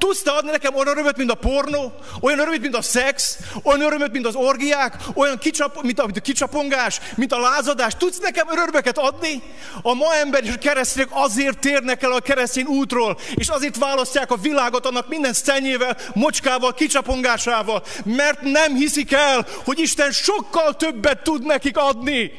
Tudsz 0.00 0.22
te 0.22 0.30
adni 0.30 0.50
nekem 0.50 0.74
olyan 0.74 0.86
örömöt, 0.86 1.16
mint 1.16 1.30
a 1.30 1.34
pornó? 1.34 1.92
Olyan 2.20 2.38
örömöt, 2.38 2.60
mint 2.60 2.76
a 2.76 2.82
szex? 2.82 3.38
Olyan 3.62 3.80
örömöt, 3.80 4.12
mint 4.12 4.26
az 4.26 4.34
orgiák? 4.34 4.96
Olyan 5.14 5.38
kicsap, 5.38 5.82
mint, 5.82 5.98
a, 6.00 6.04
mint 6.04 6.16
a 6.16 6.20
kicsapongás? 6.20 7.00
Mint 7.16 7.32
a 7.32 7.40
lázadás? 7.40 7.96
Tudsz 7.96 8.18
nekem 8.18 8.48
örömöket 8.50 8.98
adni? 8.98 9.42
A 9.82 9.94
ma 9.94 10.14
ember 10.14 10.44
és 10.44 10.54
a 10.54 10.58
keresztények 10.58 11.08
azért 11.12 11.58
térnek 11.58 12.02
el 12.02 12.12
a 12.12 12.20
keresztény 12.20 12.64
útról, 12.64 13.18
és 13.34 13.48
azért 13.48 13.76
választják 13.76 14.30
a 14.30 14.36
világot 14.36 14.86
annak 14.86 15.08
minden 15.08 15.32
szennyével, 15.32 15.96
mocskával, 16.14 16.74
kicsapongásával, 16.74 17.82
mert 18.04 18.42
nem 18.42 18.74
hiszik 18.74 19.12
el, 19.12 19.46
hogy 19.64 19.78
Isten 19.78 20.12
sokkal 20.12 20.76
többet 20.76 21.22
tud 21.22 21.46
nekik 21.46 21.76
adni. 21.76 22.32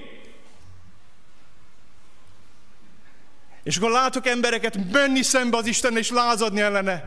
És 3.63 3.78
akkor 3.78 3.91
látok 3.91 4.28
embereket 4.28 4.78
menni 4.91 5.21
szembe 5.21 5.58
az 5.58 5.65
Isten 5.65 5.97
és 5.97 6.10
lázadni 6.10 6.62
ellene. 6.62 7.04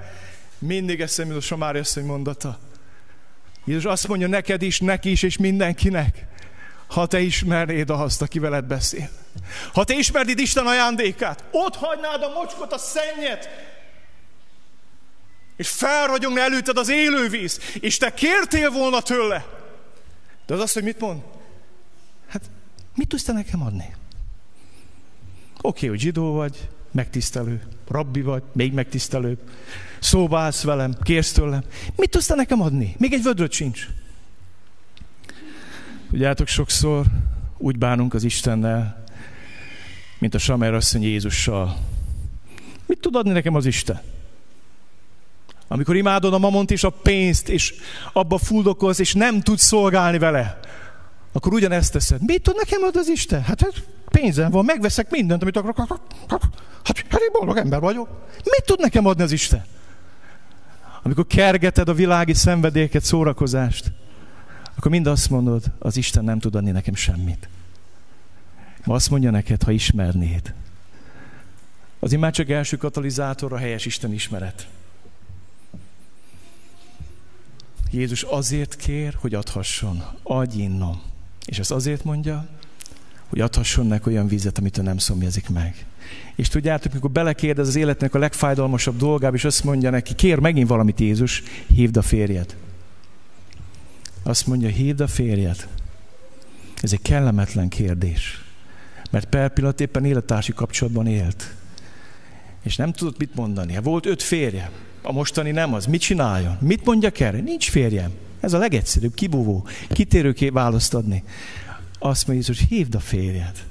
Mindig 0.58 1.00
eszembe 1.00 1.34
a 1.34 1.40
Somári 1.40 1.78
asszony 1.78 2.04
mondata. 2.04 2.58
Jézus 3.64 3.84
azt 3.84 4.08
mondja 4.08 4.26
neked 4.28 4.62
is, 4.62 4.80
neki 4.80 5.10
is, 5.10 5.22
és 5.22 5.36
mindenkinek, 5.36 6.26
ha 6.86 7.06
te 7.06 7.20
ismernéd 7.20 7.90
azt, 7.90 8.22
aki 8.22 8.38
veled 8.38 8.64
beszél. 8.64 9.08
Ha 9.72 9.84
te 9.84 9.94
ismernéd 9.94 10.38
Isten 10.38 10.66
ajándékát, 10.66 11.44
ott 11.50 11.76
hagynád 11.76 12.22
a 12.22 12.28
mocskot, 12.28 12.72
a 12.72 12.78
szennyet, 12.78 13.48
és 15.56 15.68
felragyogna 15.68 16.40
előtted 16.40 16.76
az 16.76 16.88
élővíz, 16.88 17.60
és 17.80 17.96
te 17.96 18.14
kértél 18.14 18.70
volna 18.70 19.02
tőle. 19.02 19.46
De 20.46 20.54
az 20.54 20.60
azt, 20.60 20.74
hogy 20.74 20.82
mit 20.82 21.00
mond? 21.00 21.22
Hát, 22.28 22.42
mit 22.94 23.08
tudsz 23.08 23.22
te 23.22 23.32
nekem 23.32 23.62
adni? 23.62 23.84
Oké, 23.84 23.96
okay, 25.60 25.88
hogy 25.88 26.00
zsidó 26.00 26.32
vagy, 26.32 26.68
megtisztelő, 26.94 27.62
rabbi 27.88 28.22
vagy, 28.22 28.42
még 28.52 28.72
megtisztelőbb. 28.72 29.38
Szóba 29.98 30.38
állsz 30.38 30.62
velem, 30.62 30.94
kérsz 31.02 31.32
tőlem. 31.32 31.62
Mit 31.96 32.10
tudsz 32.10 32.26
te 32.26 32.34
nekem 32.34 32.60
adni? 32.60 32.94
Még 32.98 33.12
egy 33.12 33.22
vödröt 33.22 33.52
sincs. 33.52 33.88
Tudjátok, 36.10 36.46
sokszor 36.46 37.06
úgy 37.58 37.78
bánunk 37.78 38.14
az 38.14 38.24
Istennel, 38.24 39.04
mint 40.18 40.34
a 40.34 40.38
Samer 40.38 40.74
asszony 40.74 41.02
Jézussal. 41.02 41.78
Mit 42.86 43.00
tud 43.00 43.16
adni 43.16 43.32
nekem 43.32 43.54
az 43.54 43.66
Isten? 43.66 44.00
Amikor 45.68 45.96
imádod 45.96 46.34
a 46.34 46.38
mamont 46.38 46.70
és 46.70 46.84
a 46.84 46.90
pénzt, 46.90 47.48
és 47.48 47.74
abba 48.12 48.38
fuldokolsz, 48.38 48.98
és 48.98 49.14
nem 49.14 49.40
tudsz 49.40 49.64
szolgálni 49.64 50.18
vele, 50.18 50.60
akkor 51.32 51.52
ugyanezt 51.52 51.92
teszed. 51.92 52.20
Mit 52.22 52.42
tud 52.42 52.56
nekem 52.56 52.82
adni 52.82 53.00
az 53.00 53.08
Isten? 53.08 53.42
Hát, 53.42 53.60
hát 53.60 53.82
pénzem 54.20 54.50
van, 54.50 54.64
megveszek 54.64 55.10
mindent, 55.10 55.42
amit 55.42 55.56
akarok. 55.56 55.78
Hát, 55.78 56.40
hát, 56.84 56.98
én 56.98 57.32
boldog 57.32 57.56
ember 57.56 57.80
vagyok. 57.80 58.08
Mit 58.34 58.64
tud 58.64 58.80
nekem 58.80 59.06
adni 59.06 59.22
az 59.22 59.32
Isten? 59.32 59.64
Amikor 61.02 61.26
kergeted 61.26 61.88
a 61.88 61.94
világi 61.94 62.32
szenvedélyeket, 62.32 63.04
szórakozást, 63.04 63.92
akkor 64.76 64.90
mind 64.90 65.06
azt 65.06 65.30
mondod, 65.30 65.64
az 65.78 65.96
Isten 65.96 66.24
nem 66.24 66.38
tud 66.38 66.54
adni 66.54 66.70
nekem 66.70 66.94
semmit. 66.94 67.48
Ma 68.84 68.94
azt 68.94 69.10
mondja 69.10 69.30
neked, 69.30 69.62
ha 69.62 69.70
ismernéd. 69.70 70.54
Az 71.98 72.12
imád 72.12 72.44
első 72.48 72.76
katalizátor 72.76 73.58
helyes 73.58 73.86
Isten 73.86 74.12
ismeret. 74.12 74.66
Jézus 77.90 78.22
azért 78.22 78.76
kér, 78.76 79.16
hogy 79.20 79.34
adhasson. 79.34 80.02
Adj 80.22 80.60
innom. 80.60 81.02
És 81.44 81.58
ezt 81.58 81.70
azért 81.70 82.04
mondja, 82.04 82.48
hogy 83.34 83.42
adhasson 83.42 83.86
neki 83.86 84.08
olyan 84.08 84.26
vizet, 84.26 84.58
amit 84.58 84.78
ő 84.78 84.82
nem 84.82 84.98
szomjazik 84.98 85.48
meg. 85.48 85.86
És 86.34 86.48
tudjátok, 86.48 86.92
mikor 86.92 87.10
belekérdez 87.10 87.68
az 87.68 87.76
életnek 87.76 88.14
a 88.14 88.18
legfájdalmasabb 88.18 88.96
dolgába, 88.96 89.36
és 89.36 89.44
azt 89.44 89.64
mondja 89.64 89.90
neki, 89.90 90.14
kér 90.14 90.38
megint 90.38 90.68
valamit 90.68 91.00
Jézus, 91.00 91.42
hívd 91.66 91.96
a 91.96 92.02
férjed. 92.02 92.56
Azt 94.22 94.46
mondja, 94.46 94.68
hívd 94.68 95.00
a 95.00 95.06
férjed. 95.06 95.68
Ez 96.82 96.92
egy 96.92 97.02
kellemetlen 97.02 97.68
kérdés. 97.68 98.44
Mert 99.10 99.28
per 99.28 99.52
pillanat 99.52 99.80
éppen 99.80 100.04
élettársi 100.04 100.52
kapcsolatban 100.52 101.06
élt. 101.06 101.54
És 102.62 102.76
nem 102.76 102.92
tudott 102.92 103.18
mit 103.18 103.34
mondani. 103.34 103.78
Volt 103.82 104.06
öt 104.06 104.22
férje. 104.22 104.70
A 105.02 105.12
mostani 105.12 105.50
nem 105.50 105.74
az. 105.74 105.86
Mit 105.86 106.00
csináljon? 106.00 106.56
Mit 106.60 106.84
mondjak 106.84 107.20
erre? 107.20 107.40
Nincs 107.40 107.70
férjem. 107.70 108.10
Ez 108.40 108.52
a 108.52 108.58
legegyszerűbb, 108.58 109.14
kibúvó, 109.14 109.66
kitérőké 109.88 110.48
választ 110.48 110.94
adni. 110.94 111.24
Azt 112.04 112.26
mondja 112.26 112.46
Jézus, 112.46 112.68
hívd 112.68 112.94
a 112.94 113.00
férjed. 113.00 113.66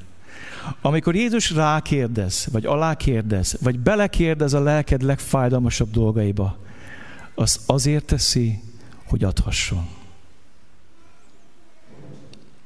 Amikor 0.82 1.16
Jézus 1.16 1.52
rákérdez, 1.52 2.48
vagy 2.52 2.66
alákérdez, 2.66 3.58
vagy 3.62 3.80
belekérdez 3.80 4.54
a 4.54 4.60
lelked 4.60 5.02
legfájdalmasabb 5.02 5.92
dolgaiba, 5.92 6.58
az 7.36 7.60
azért 7.66 8.06
teszi, 8.06 8.64
hogy 9.06 9.24
adhasson. 9.24 9.88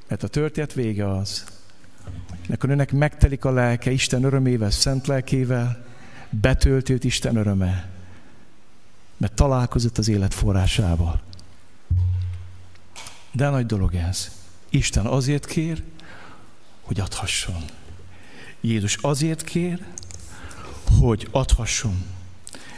Mert 0.07 0.23
a 0.23 0.27
történet 0.27 0.73
vége 0.73 1.11
az, 1.11 1.45
hogy 2.47 2.69
önnek 2.69 2.91
megtelik 2.91 3.45
a 3.45 3.51
lelke 3.51 3.91
Isten 3.91 4.23
örömével, 4.23 4.71
szent 4.71 5.07
lelkével, 5.07 5.85
betölti 6.29 6.97
Isten 7.01 7.35
öröme, 7.35 7.89
mert 9.17 9.33
találkozott 9.33 9.97
az 9.97 10.07
élet 10.07 10.33
forrásával. 10.33 11.21
De 13.31 13.49
nagy 13.49 13.65
dolog 13.65 13.95
ez. 13.95 14.36
Isten 14.77 15.05
azért 15.05 15.45
kér, 15.45 15.83
hogy 16.81 16.99
adhasson. 16.99 17.63
Jézus 18.61 18.97
azért 19.01 19.43
kér, 19.43 19.85
hogy 20.99 21.27
adhasson. 21.31 22.05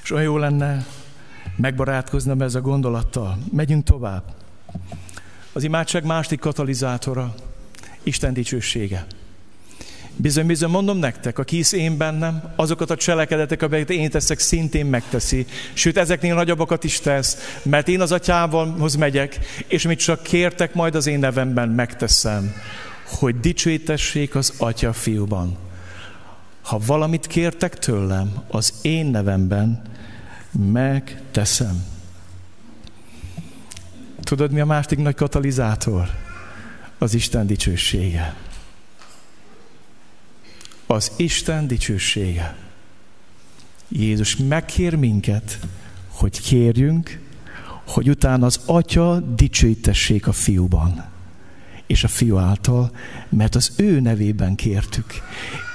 És 0.04 0.12
olyan 0.12 0.24
jó 0.24 0.38
lenne 0.38 0.86
megbarátkoznom 1.56 2.42
ez 2.42 2.56
a 2.56 2.62
gondolattal. 2.62 3.38
Megyünk 3.52 3.84
tovább. 3.84 4.36
Az 5.54 5.64
imádság 5.64 6.06
másik 6.06 6.40
katalizátora, 6.40 7.36
Isten 8.04 8.34
dicsősége. 8.34 9.06
Bizony, 10.22 10.46
bizony 10.46 10.70
mondom 10.70 10.98
nektek, 10.98 11.40
aki 11.40 11.56
hisz 11.56 11.72
én 11.72 11.98
bennem, 11.98 12.44
azokat 12.56 12.90
a 12.90 12.96
cselekedetek, 12.96 13.62
amelyeket 13.62 13.96
én 13.96 14.10
teszek, 14.10 14.40
szintén 14.40 14.86
megteszi. 14.86 15.46
Sőt, 15.74 15.98
ezeknél 15.98 16.36
nagyobbakat 16.36 16.84
is 16.84 17.00
tesz, 17.00 17.38
mert 17.64 17.88
én 17.88 18.02
az 18.02 18.12
atyámhoz 18.12 18.96
megyek, 18.96 19.40
és 19.68 19.86
amit 19.86 20.00
csak 20.00 20.24
kértek, 20.24 20.74
majd 20.74 20.96
az 20.96 21.08
én 21.08 21.20
nevemben 21.20 21.70
megteszem, 21.70 22.54
hogy 23.06 23.40
dicsőítessék 23.40 24.36
az 24.36 24.54
atya 24.58 24.94
fiúban. 24.94 25.58
Ha 26.62 26.80
valamit 26.86 27.28
kértek 27.28 27.78
tőlem, 27.78 28.44
az 28.48 28.74
én 28.82 29.06
nevemben 29.06 29.82
megteszem. 30.72 31.84
Tudod, 34.22 34.52
mi 34.52 34.60
a 34.60 34.66
másik 34.66 35.00
nagy 35.00 35.16
katalizátor? 35.16 36.10
Az 36.98 37.14
Isten 37.14 37.48
dicsősége 37.48 38.36
az 40.92 41.12
Isten 41.16 41.68
dicsősége. 41.68 42.56
Jézus 43.88 44.36
megkér 44.36 44.96
minket, 44.96 45.60
hogy 46.08 46.42
kérjünk, 46.42 47.20
hogy 47.88 48.10
utána 48.10 48.46
az 48.46 48.60
Atya 48.66 49.20
dicsőítessék 49.20 50.28
a 50.28 50.32
fiúban 50.32 51.06
és 51.90 52.04
a 52.04 52.08
fiú 52.08 52.38
által, 52.38 52.92
mert 53.30 53.56
az 53.56 53.72
ő 53.78 54.00
nevében 54.00 54.56
kértük. 54.56 55.06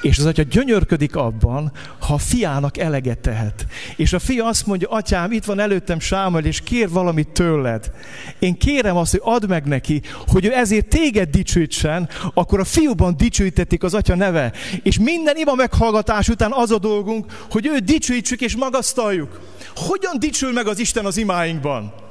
És 0.03 0.19
az 0.19 0.25
atya 0.25 0.43
gyönyörködik 0.43 1.17
abban, 1.17 1.73
ha 1.99 2.15
a 2.15 2.19
fiának 2.19 2.79
eleget 2.79 3.19
tehet. 3.19 3.67
És 3.97 4.13
a 4.13 4.19
fia 4.19 4.47
azt 4.47 4.67
mondja, 4.67 4.89
atyám, 4.89 5.33
itt 5.33 5.45
van 5.45 5.59
előttem 5.59 6.01
Sámuel, 6.01 6.45
és 6.45 6.61
kér 6.61 6.89
valamit 6.89 7.29
tőled. 7.29 7.91
Én 8.39 8.59
kérem 8.59 8.97
azt, 8.97 9.11
hogy 9.11 9.21
add 9.25 9.49
meg 9.49 9.67
neki, 9.67 10.03
hogy 10.27 10.45
ő 10.45 10.53
ezért 10.53 10.89
téged 10.89 11.31
dicsőítsen, 11.31 12.09
akkor 12.35 12.61
a 12.61 12.65
fiúban 12.65 13.17
dicsőítették 13.17 13.83
az 13.83 13.95
atya 13.95 14.15
neve. 14.15 14.53
És 14.83 14.99
minden 14.99 15.37
ima 15.37 15.55
meghallgatás 15.55 16.29
után 16.29 16.53
az 16.53 16.71
a 16.71 16.79
dolgunk, 16.79 17.47
hogy 17.51 17.67
őt 17.67 17.85
dicsőítsük 17.85 18.41
és 18.41 18.57
magasztaljuk. 18.57 19.41
Hogyan 19.75 20.19
dicsül 20.19 20.53
meg 20.53 20.67
az 20.67 20.79
Isten 20.79 21.05
az 21.05 21.17
imáinkban? 21.17 22.04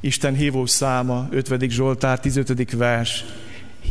Isten 0.00 0.34
hívó 0.34 0.66
száma, 0.66 1.28
50. 1.30 1.68
Zsoltár, 1.68 2.20
15. 2.20 2.72
vers. 2.72 3.24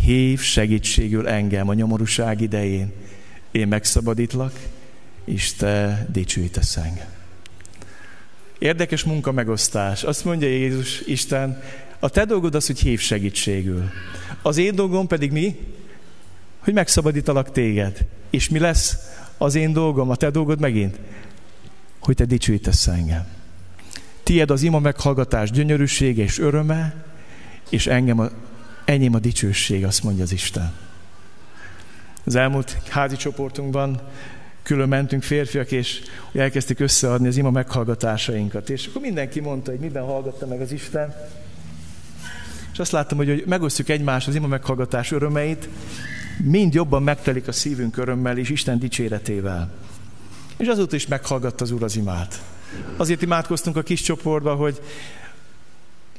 Hív 0.04 0.40
segítségül 0.40 1.28
engem 1.28 1.70
a 1.70 1.74
nyomorúság 1.74 2.42
idején. 2.42 2.92
Én 3.52 3.68
megszabadítlak, 3.68 4.60
és 5.26 5.54
te 5.54 6.08
dicsőítesz 6.12 6.78
engem. 6.78 7.08
Érdekes 8.60 9.04
munka 9.04 9.32
megosztás. 9.32 10.04
Azt 10.04 10.26
mondja 10.26 10.48
Jézus, 10.48 11.02
Isten, 11.02 11.62
a 12.00 12.10
te 12.10 12.26
dolgod 12.26 12.56
az, 12.56 12.66
hogy 12.66 12.80
hív 12.80 13.00
segítségül. 13.00 13.90
Az 14.42 14.58
én 14.58 14.76
dolgom 14.76 15.08
pedig 15.08 15.32
mi? 15.32 15.60
Hogy 16.60 16.74
megszabadítalak 16.74 17.52
téged. 17.52 18.06
És 18.30 18.50
mi 18.50 18.60
lesz 18.60 18.98
az 19.38 19.56
én 19.56 19.74
dolgom, 19.74 20.10
a 20.10 20.16
te 20.16 20.30
dolgod 20.30 20.60
megint? 20.60 21.00
Hogy 22.00 22.16
te 22.16 22.26
dicsőítesz 22.26 22.88
engem. 22.88 23.35
Tied 24.26 24.52
az 24.52 24.62
ima 24.62 24.80
meghallgatás 24.80 25.52
gyönyörűsége 25.52 26.24
és 26.24 26.40
öröme, 26.40 27.06
és 27.70 27.88
engem 27.88 28.20
a, 28.20 28.30
enyém 28.86 29.14
a 29.14 29.20
dicsőség, 29.20 29.86
azt 29.86 30.04
mondja 30.04 30.24
az 30.24 30.32
Isten. 30.32 30.74
Az 32.24 32.36
elmúlt 32.36 32.78
házi 32.90 33.16
csoportunkban 33.16 34.02
külön 34.64 34.88
mentünk 34.88 35.24
férfiak, 35.24 35.72
és 35.72 36.02
elkezdtük 36.34 36.80
összeadni 36.80 37.28
az 37.28 37.38
ima 37.38 37.52
meghallgatásainkat. 37.52 38.70
És 38.70 38.88
akkor 38.88 39.02
mindenki 39.02 39.40
mondta, 39.40 39.72
hogy 39.72 39.80
miben 39.80 40.04
hallgatta 40.04 40.48
meg 40.48 40.62
az 40.62 40.72
Isten. 40.72 41.16
És 42.72 42.80
azt 42.80 42.92
láttam, 42.92 43.18
hogy, 43.18 43.28
hogy 43.28 43.44
megosztjuk 43.46 43.90
egymást 43.90 44.28
az 44.28 44.36
ima 44.36 44.48
meghallgatás 44.48 45.12
örömeit, 45.12 45.70
mind 46.44 46.74
jobban 46.74 47.04
megtelik 47.04 47.48
a 47.48 47.52
szívünk 47.52 47.98
örömmel 47.98 48.38
és 48.38 48.50
Isten 48.50 48.80
dicséretével. 48.80 49.74
És 50.58 50.68
azóta 50.68 50.96
is 50.96 51.08
meghallgatta 51.08 51.64
az 51.64 51.72
Úr 51.72 51.84
az 51.84 51.96
imát. 51.96 52.42
Azért 52.98 53.22
imádkoztunk 53.22 53.76
a 53.76 53.82
kis 53.82 54.02
csoportba, 54.02 54.56
hogy 54.56 54.82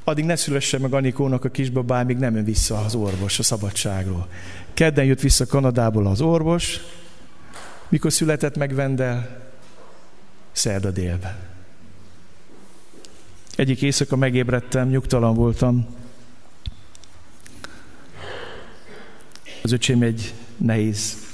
addig 0.04 0.24
ne 0.24 0.36
szülessen 0.36 0.80
meg 0.80 0.94
Anikónak 0.94 1.44
a 1.44 1.48
kisbabá, 1.48 2.02
míg 2.02 2.16
nem 2.16 2.34
jön 2.34 2.44
vissza 2.44 2.78
az 2.78 2.94
orvos 2.94 3.38
a 3.38 3.42
szabadságról. 3.42 4.28
Kedden 4.74 5.04
jött 5.04 5.20
vissza 5.20 5.46
Kanadából 5.46 6.06
az 6.06 6.20
orvos, 6.20 6.80
mikor 7.88 8.12
született 8.12 8.56
meg 8.56 8.74
Vendel? 8.74 9.44
Szerda 10.52 10.90
délben. 10.90 11.36
Egyik 13.56 13.82
éjszaka 13.82 14.16
megébredtem, 14.16 14.88
nyugtalan 14.88 15.34
voltam. 15.34 15.86
Az 19.62 19.72
öcsém 19.72 20.02
egy 20.02 20.34
nehéz 20.56 21.25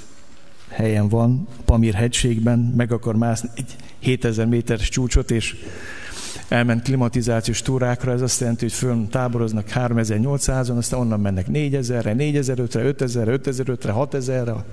helyen 0.73 1.09
van, 1.09 1.49
Pamír 1.65 1.95
hegységben, 1.95 2.59
meg 2.77 2.93
akar 2.93 3.17
mászni 3.17 3.49
egy 3.55 3.77
7000 3.99 4.47
méteres 4.47 4.89
csúcsot, 4.89 5.31
és 5.31 5.57
elment 6.49 6.83
klimatizációs 6.83 7.63
túrákra, 7.63 8.13
ez 8.13 8.21
azt 8.21 8.41
jelenti, 8.41 8.65
hogy 8.65 8.73
fönn 8.73 9.07
táboroznak 9.09 9.67
3800-on, 9.75 10.77
aztán 10.77 11.01
onnan 11.01 11.21
mennek 11.21 11.47
4000-re, 11.53 12.15
4005-re, 12.17 12.93
5000-re, 12.99 13.39
5005-re, 13.43 13.93
6000-re, 13.97 14.65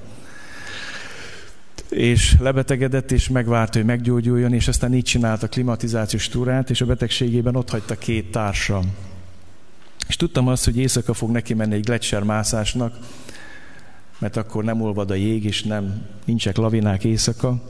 és 1.89 2.35
lebetegedett, 2.39 3.11
és 3.11 3.29
megvárta, 3.29 3.77
hogy 3.77 3.87
meggyógyuljon, 3.87 4.53
és 4.53 4.67
aztán 4.67 4.93
így 4.93 5.03
csinálta 5.03 5.45
a 5.45 5.49
klimatizációs 5.49 6.27
túrát, 6.27 6.69
és 6.69 6.81
a 6.81 6.85
betegségében 6.85 7.55
ott 7.55 7.69
hagyta 7.69 7.95
két 7.95 8.31
társam. 8.31 8.83
És 10.07 10.15
tudtam 10.15 10.47
azt, 10.47 10.65
hogy 10.65 10.77
éjszaka 10.77 11.13
fog 11.13 11.31
neki 11.31 11.53
menni 11.53 11.73
egy 11.73 11.83
gletszer 11.83 12.23
mászásnak, 12.23 12.97
mert 14.19 14.37
akkor 14.37 14.63
nem 14.63 14.81
olvad 14.81 15.11
a 15.11 15.13
jég, 15.13 15.43
és 15.43 15.63
nem, 15.63 16.05
nincsek 16.25 16.57
lavinák 16.57 17.03
éjszaka, 17.03 17.61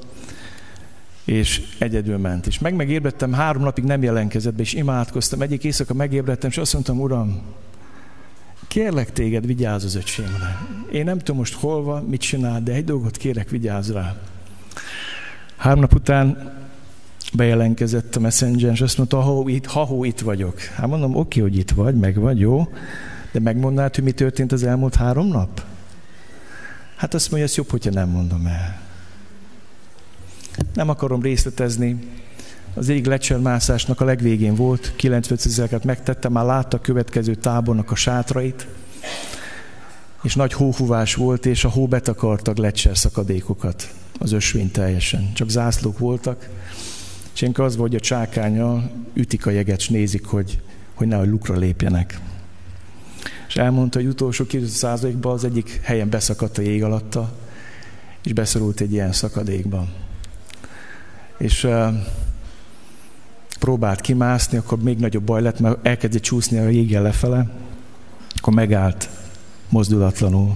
és 1.25 1.61
egyedül 1.77 2.17
ment. 2.17 2.47
És 2.47 2.59
meg 2.59 2.75
megébredtem, 2.75 3.33
három 3.33 3.63
napig 3.63 3.83
nem 3.83 4.03
jelenkezett 4.03 4.53
be, 4.53 4.61
és 4.61 4.73
imádkoztam. 4.73 5.41
Egyik 5.41 5.63
éjszaka 5.63 5.93
megébredtem, 5.93 6.49
és 6.49 6.57
azt 6.57 6.73
mondtam, 6.73 6.99
Uram, 6.99 7.41
kérlek 8.67 9.11
téged, 9.11 9.45
vigyázz 9.45 9.83
az 9.85 9.95
öcsémre. 9.95 10.67
Én 10.91 11.03
nem 11.03 11.17
tudom 11.17 11.37
most 11.37 11.53
hol 11.53 11.83
van, 11.83 12.03
mit 12.03 12.21
csinál, 12.21 12.61
de 12.63 12.73
egy 12.73 12.83
dolgot 12.83 13.17
kérek, 13.17 13.49
vigyázz 13.49 13.91
rá. 13.91 14.15
Három 15.57 15.79
nap 15.79 15.93
után 15.93 16.57
bejelentkezett 17.33 18.15
a 18.15 18.19
messenger, 18.19 18.71
és 18.71 18.81
azt 18.81 18.97
mondta, 18.97 19.19
ha 19.19 19.43
itt, 19.49 19.65
ha 19.65 19.97
itt 20.01 20.19
vagyok. 20.19 20.59
Hát 20.59 20.87
mondom, 20.87 21.15
oké, 21.15 21.39
hogy 21.39 21.57
itt 21.57 21.71
vagy, 21.71 21.95
meg 21.95 22.15
vagy, 22.15 22.39
jó, 22.39 22.67
de 23.31 23.39
megmondnád, 23.39 23.95
hogy 23.95 24.03
mi 24.03 24.11
történt 24.11 24.51
az 24.51 24.63
elmúlt 24.63 24.95
három 24.95 25.27
nap? 25.27 25.63
Hát 26.99 27.13
azt 27.13 27.29
mondja, 27.31 27.47
ez 27.47 27.55
jobb, 27.55 27.69
hogyha 27.69 27.91
nem 27.91 28.09
mondom 28.09 28.45
el. 28.45 28.81
Nem 30.73 30.89
akarom 30.89 31.21
részletezni. 31.21 31.99
Az 32.73 32.89
egyik 32.89 33.05
lecsermászásnak 33.05 34.01
a 34.01 34.05
legvégén 34.05 34.55
volt, 34.55 34.93
95 34.95 35.45
ezereket 35.45 35.83
megtette, 35.83 36.29
már 36.29 36.45
látta 36.45 36.77
a 36.77 36.81
következő 36.81 37.35
tábornak 37.35 37.91
a 37.91 37.95
sátrait, 37.95 38.67
és 40.23 40.35
nagy 40.35 40.53
hóhúvás 40.53 41.15
volt, 41.15 41.45
és 41.45 41.63
a 41.63 41.69
hó 41.69 41.87
betakarta 41.87 42.53
lecser 42.55 42.97
szakadékokat, 42.97 43.93
az 44.17 44.31
ösvény 44.31 44.71
teljesen. 44.71 45.33
Csak 45.33 45.49
zászlók 45.49 45.97
voltak, 45.97 46.49
és 47.33 47.41
én 47.41 47.51
az 47.55 47.75
volt, 47.75 47.91
hogy 47.91 47.95
a 47.95 48.03
csákánya 48.03 48.91
ütik 49.13 49.45
a 49.45 49.49
jeget, 49.49 49.79
és 49.79 49.89
nézik, 49.89 50.25
hogy, 50.25 50.61
hogy 50.93 51.07
nehogy 51.07 51.29
lukra 51.29 51.55
lépjenek. 51.55 52.19
És 53.49 53.55
elmondta, 53.55 53.99
hogy 53.99 54.07
utolsó 54.07 54.45
200%-ban 54.49 55.33
az 55.33 55.43
egyik 55.43 55.79
helyen 55.83 56.09
beszakadt 56.09 56.57
a 56.57 56.61
jég 56.61 56.83
alatta, 56.83 57.31
és 58.23 58.33
beszorult 58.33 58.79
egy 58.79 58.91
ilyen 58.91 59.11
szakadékba 59.11 59.87
és 61.39 61.67
próbált 63.59 64.01
kimászni, 64.01 64.57
akkor 64.57 64.77
még 64.77 64.97
nagyobb 64.97 65.23
baj 65.23 65.41
lett, 65.41 65.59
mert 65.59 65.87
elkezdett 65.87 66.21
csúszni 66.21 66.57
a 66.57 66.67
jéggel 66.67 67.01
lefele, 67.01 67.49
akkor 68.35 68.53
megállt 68.53 69.09
mozdulatlanul, 69.69 70.55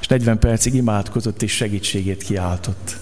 és 0.00 0.06
40 0.06 0.38
percig 0.38 0.74
imádkozott 0.74 1.42
és 1.42 1.52
segítségét 1.52 2.22
kiáltott. 2.22 2.96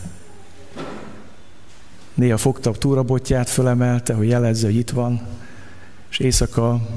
Néha 2.14 2.36
fogta 2.36 2.70
a 2.70 2.72
túrabotját, 2.72 3.48
fölemelte, 3.48 4.14
hogy 4.14 4.28
jelezze, 4.28 4.66
hogy 4.66 4.76
itt 4.76 4.90
van, 4.90 5.20
és 6.10 6.18
éjszaka 6.18 6.88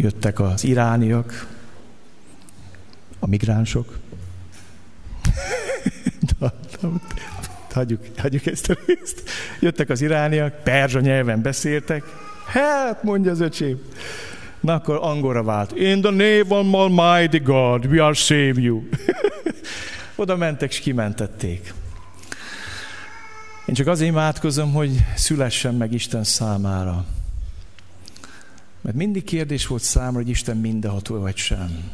jöttek 0.00 0.40
az 0.40 0.64
irániak, 0.64 1.46
a 3.18 3.26
migránsok. 3.26 3.98
hagyjuk, 7.72 8.00
hagyjuk 8.16 8.46
ezt 8.46 8.70
a 8.70 8.76
részt. 8.86 9.22
Jöttek 9.60 9.88
az 9.88 10.00
irániak, 10.00 10.62
perzsa 10.62 11.00
nyelven 11.00 11.42
beszéltek. 11.42 12.02
Hát, 12.46 13.02
mondja 13.02 13.30
az 13.30 13.40
öcsém. 13.40 13.80
Na 14.60 14.74
akkor 14.74 14.98
angolra 15.00 15.42
vált. 15.42 15.72
In 15.72 16.00
the 16.00 16.10
name 16.10 16.44
of 16.48 16.74
Almighty 16.74 17.38
God, 17.38 17.86
we 17.86 18.04
are 18.04 18.14
save 18.14 18.60
you. 18.60 18.82
Oda 20.16 20.36
mentek, 20.36 20.70
és 20.70 20.78
kimentették. 20.78 21.74
Én 23.66 23.74
csak 23.74 23.86
azért 23.86 24.10
imádkozom, 24.10 24.72
hogy 24.72 24.90
szülessen 25.14 25.74
meg 25.74 25.92
Isten 25.92 26.24
számára. 26.24 27.04
Mert 28.80 28.96
mindig 28.96 29.24
kérdés 29.24 29.66
volt 29.66 29.82
számra, 29.82 30.18
hogy 30.18 30.28
Isten 30.28 30.56
mindenható 30.56 31.18
vagy 31.18 31.36
sem. 31.36 31.90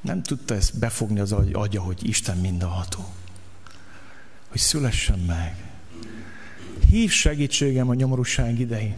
Nem 0.00 0.22
tudta 0.22 0.54
ezt 0.54 0.78
befogni 0.78 1.20
az 1.20 1.32
agya, 1.32 1.80
hogy 1.80 2.08
Isten 2.08 2.36
mindenható 2.36 3.06
hogy 4.48 4.60
szülessen 4.60 5.18
meg. 5.18 5.56
Hív 6.88 7.10
segítségem 7.10 7.88
a 7.88 7.94
nyomorúság 7.94 8.58
idején. 8.58 8.94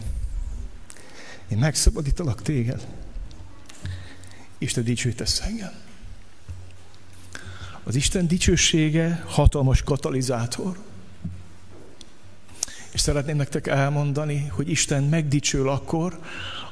Én 1.47 1.57
megszabadítalak 1.57 2.41
téged. 2.41 2.87
Isten 4.57 4.83
dicsőítesz 4.83 5.39
engem. 5.39 5.73
Az 7.83 7.95
Isten 7.95 8.27
dicsősége 8.27 9.23
hatalmas 9.27 9.81
katalizátor. 9.83 10.79
És 12.91 12.99
szeretném 12.99 13.37
nektek 13.37 13.67
elmondani, 13.67 14.47
hogy 14.47 14.69
Isten 14.69 15.03
megdicsől 15.03 15.69
akkor, 15.69 16.19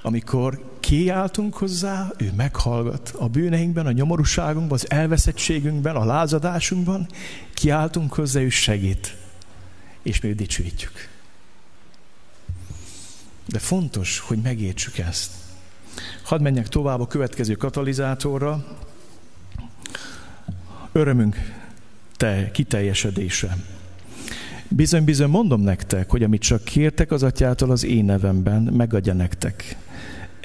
amikor 0.02 0.78
kiáltunk 0.80 1.54
hozzá, 1.54 2.12
ő 2.18 2.32
meghallgat 2.36 3.14
a 3.18 3.28
bűneinkben, 3.28 3.86
a 3.86 3.92
nyomorúságunkban, 3.92 4.78
az 4.78 4.92
elveszettségünkben, 4.92 5.96
a 5.96 6.06
lázadásunkban, 6.06 7.08
kiáltunk 7.54 8.14
hozzá, 8.14 8.40
ő 8.40 8.50
segít, 8.50 9.16
és 10.02 10.22
mi 10.22 10.34
dicsőítjük. 10.34 11.10
De 13.46 13.60
fontos, 13.60 14.20
hogy 14.20 14.38
megértsük 14.38 14.98
ezt. 14.98 15.32
Hadd 16.24 16.42
menjek 16.42 16.68
tovább 16.68 17.00
a 17.00 17.08
következő 17.08 17.54
katalizátorra. 17.54 18.66
Örömünk 20.92 21.36
te 22.18 22.52
kiteljesedése. 22.52 23.58
Bizony-bizony 24.68 25.30
mondom 25.30 25.62
nektek, 25.62 26.10
hogy 26.10 26.24
amit 26.24 26.42
csak 26.42 26.64
kértek 26.64 27.12
az 27.12 27.24
atyától 27.24 27.72
az 27.72 27.84
én 27.84 28.06
nevemben, 28.06 28.62
megadja 28.62 29.14
nektek. 29.14 29.78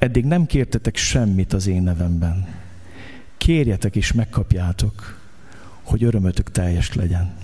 Eddig 0.04 0.24
nem 0.24 0.46
kértetek 0.46 0.96
semmit 0.96 1.52
az 1.52 1.66
én 1.66 1.82
nevemben. 1.82 2.46
Kérjetek 3.36 3.96
és 3.96 4.12
megkapjátok, 4.12 5.20
hogy 5.82 6.04
örömötök 6.04 6.50
teljes 6.50 6.94
legyen. 6.94 7.34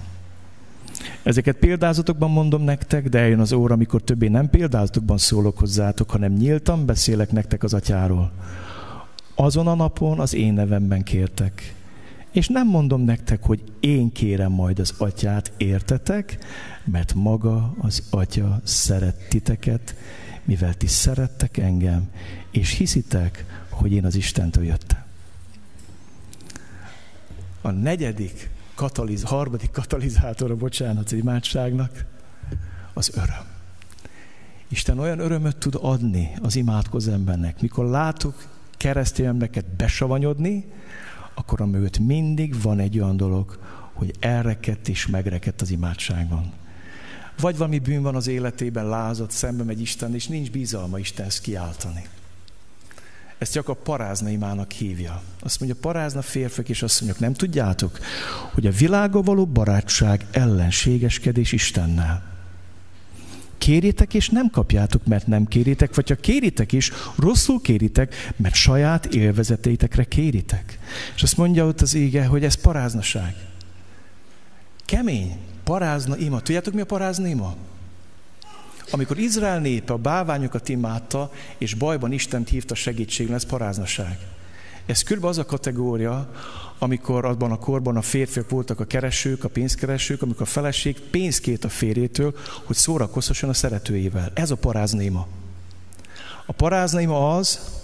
Ezeket 1.23 1.57
példázatokban 1.57 2.31
mondom 2.31 2.63
nektek, 2.63 3.09
de 3.09 3.19
eljön 3.19 3.41
az 3.41 3.53
óra, 3.53 3.75
amikor 3.75 4.03
többé 4.03 4.29
nem 4.29 4.51
példázatokban 4.51 5.19
szólok 5.19 5.59
hozzátok, 5.59 6.11
hanem 6.11 6.33
nyíltan 6.33 6.87
beszélek 6.87 7.33
nektek 7.33 7.63
az 7.63 7.75
atyáról. 7.75 8.33
Azon 9.35 9.67
a 9.67 9.75
napon 9.75 10.19
az 10.19 10.35
én 10.35 10.53
nevemben 10.53 11.03
kértek. 11.03 11.75
És 12.31 12.49
nem 12.49 12.69
mondom 12.69 13.01
nektek, 13.01 13.43
hogy 13.43 13.63
én 13.81 14.13
kérem 14.13 14.53
majd 14.53 14.79
az 14.79 14.95
atyát, 14.99 15.53
értetek? 15.57 16.39
Mert 16.85 17.15
maga 17.15 17.75
az 17.79 18.03
atya 18.11 18.61
szeret 18.65 19.29
titeket, 19.29 19.95
mivel 20.51 20.75
ti 20.75 20.87
szerettek 20.87 21.57
engem, 21.57 22.11
és 22.51 22.71
hiszitek, 22.71 23.45
hogy 23.69 23.93
én 23.93 24.05
az 24.05 24.15
Istentől 24.15 24.65
jöttem. 24.65 25.05
A 27.61 27.71
negyedik 27.71 28.51
kataliz, 28.75 29.23
harmadik 29.23 29.71
katalizátora, 29.71 30.57
bocsánat, 30.57 31.05
az 31.05 31.13
imádságnak, 31.13 32.05
az 32.93 33.11
öröm. 33.15 33.47
Isten 34.69 34.99
olyan 34.99 35.19
örömöt 35.19 35.57
tud 35.57 35.79
adni 35.81 36.33
az 36.43 36.57
imádkozó 36.57 37.13
embernek, 37.13 37.61
mikor 37.61 37.87
látok 37.87 38.47
keresztény 38.71 39.27
embereket 39.27 39.67
besavanyodni, 39.77 40.73
akkor 41.35 41.61
a 41.61 41.67
mögött 41.67 41.99
mindig 41.99 42.63
van 42.63 42.79
egy 42.79 42.99
olyan 42.99 43.17
dolog, 43.17 43.59
hogy 43.93 44.15
elrekedt 44.21 44.89
és 44.89 45.07
megrekedt 45.07 45.61
az 45.61 45.71
imádságban. 45.71 46.53
Vagy 47.41 47.57
valami 47.57 47.79
bűn 47.79 48.03
van 48.03 48.15
az 48.15 48.27
életében, 48.27 48.89
lázadt, 48.89 49.31
szembe 49.31 49.63
megy 49.63 49.81
Isten, 49.81 50.15
és 50.15 50.27
nincs 50.27 50.51
bizalma 50.51 50.99
Istenhez 50.99 51.41
kiáltani. 51.41 52.09
Ezt 53.39 53.53
csak 53.53 53.69
a 53.69 53.75
parázna 53.75 54.29
imának 54.29 54.71
hívja. 54.71 55.23
Azt 55.41 55.61
mondja, 55.61 55.79
parázna 55.81 56.23
férfek, 56.23 56.69
és 56.69 56.81
mondjuk, 56.81 57.19
nem 57.19 57.33
tudjátok, 57.33 57.99
hogy 58.53 58.67
a 58.67 58.71
világa 58.71 59.23
való 59.23 59.47
barátság 59.47 60.27
ellenségeskedés 60.31 61.53
Istennel. 61.53 62.23
Kérjétek, 63.59 64.15
és 64.15 64.29
nem 64.29 64.51
kapjátok, 64.51 65.07
mert 65.07 65.27
nem 65.27 65.47
kéritek, 65.47 65.95
vagy 65.95 66.09
ha 66.09 66.15
kéritek 66.15 66.73
is, 66.73 66.91
rosszul 67.17 67.61
kéritek, 67.61 68.33
mert 68.37 68.55
saját 68.55 69.07
élvezeteitekre 69.07 70.05
kéritek. 70.05 70.79
És 71.15 71.23
azt 71.23 71.37
mondja 71.37 71.67
ott 71.67 71.81
az 71.81 71.95
ége, 71.95 72.25
hogy 72.25 72.45
ez 72.45 72.55
paráznaság. 72.55 73.35
Kemény, 74.85 75.37
parázna 75.71 76.17
ima. 76.17 76.41
Tudjátok, 76.41 76.75
mi 76.75 76.81
a 76.81 76.85
parázna 76.85 77.27
ima? 77.27 77.55
Amikor 78.91 79.19
Izrael 79.19 79.61
népe 79.61 79.93
a 79.93 79.97
báványokat 79.97 80.69
imádta, 80.69 81.31
és 81.59 81.75
bajban 81.75 82.13
Istent 82.13 82.49
hívta 82.49 82.75
segítségre, 82.75 83.35
ez 83.35 83.45
paráznaság. 83.45 84.19
Ez 84.87 85.03
kb. 85.03 85.25
az 85.25 85.39
a 85.39 85.45
kategória, 85.45 86.31
amikor 86.79 87.25
abban 87.25 87.51
a 87.51 87.59
korban 87.59 87.97
a 87.97 88.03
férfiak 88.03 88.51
voltak 88.51 88.81
a 88.81 88.85
keresők, 88.85 89.45
a 89.45 89.49
pénzkeresők, 89.49 90.23
amikor 90.23 90.43
a 90.43 90.45
feleség 90.45 91.01
pénzt 91.01 91.41
kért 91.41 91.65
a 91.65 91.69
férjétől, 91.69 92.35
hogy 92.65 92.77
szórakozhasson 92.77 93.51
a 93.51 93.55
szeretőjével. 93.55 94.31
Ez 94.35 94.51
a 94.51 94.57
paráznéma. 94.57 95.27
A 96.47 96.53
paráznéma 96.53 97.37
az, 97.37 97.80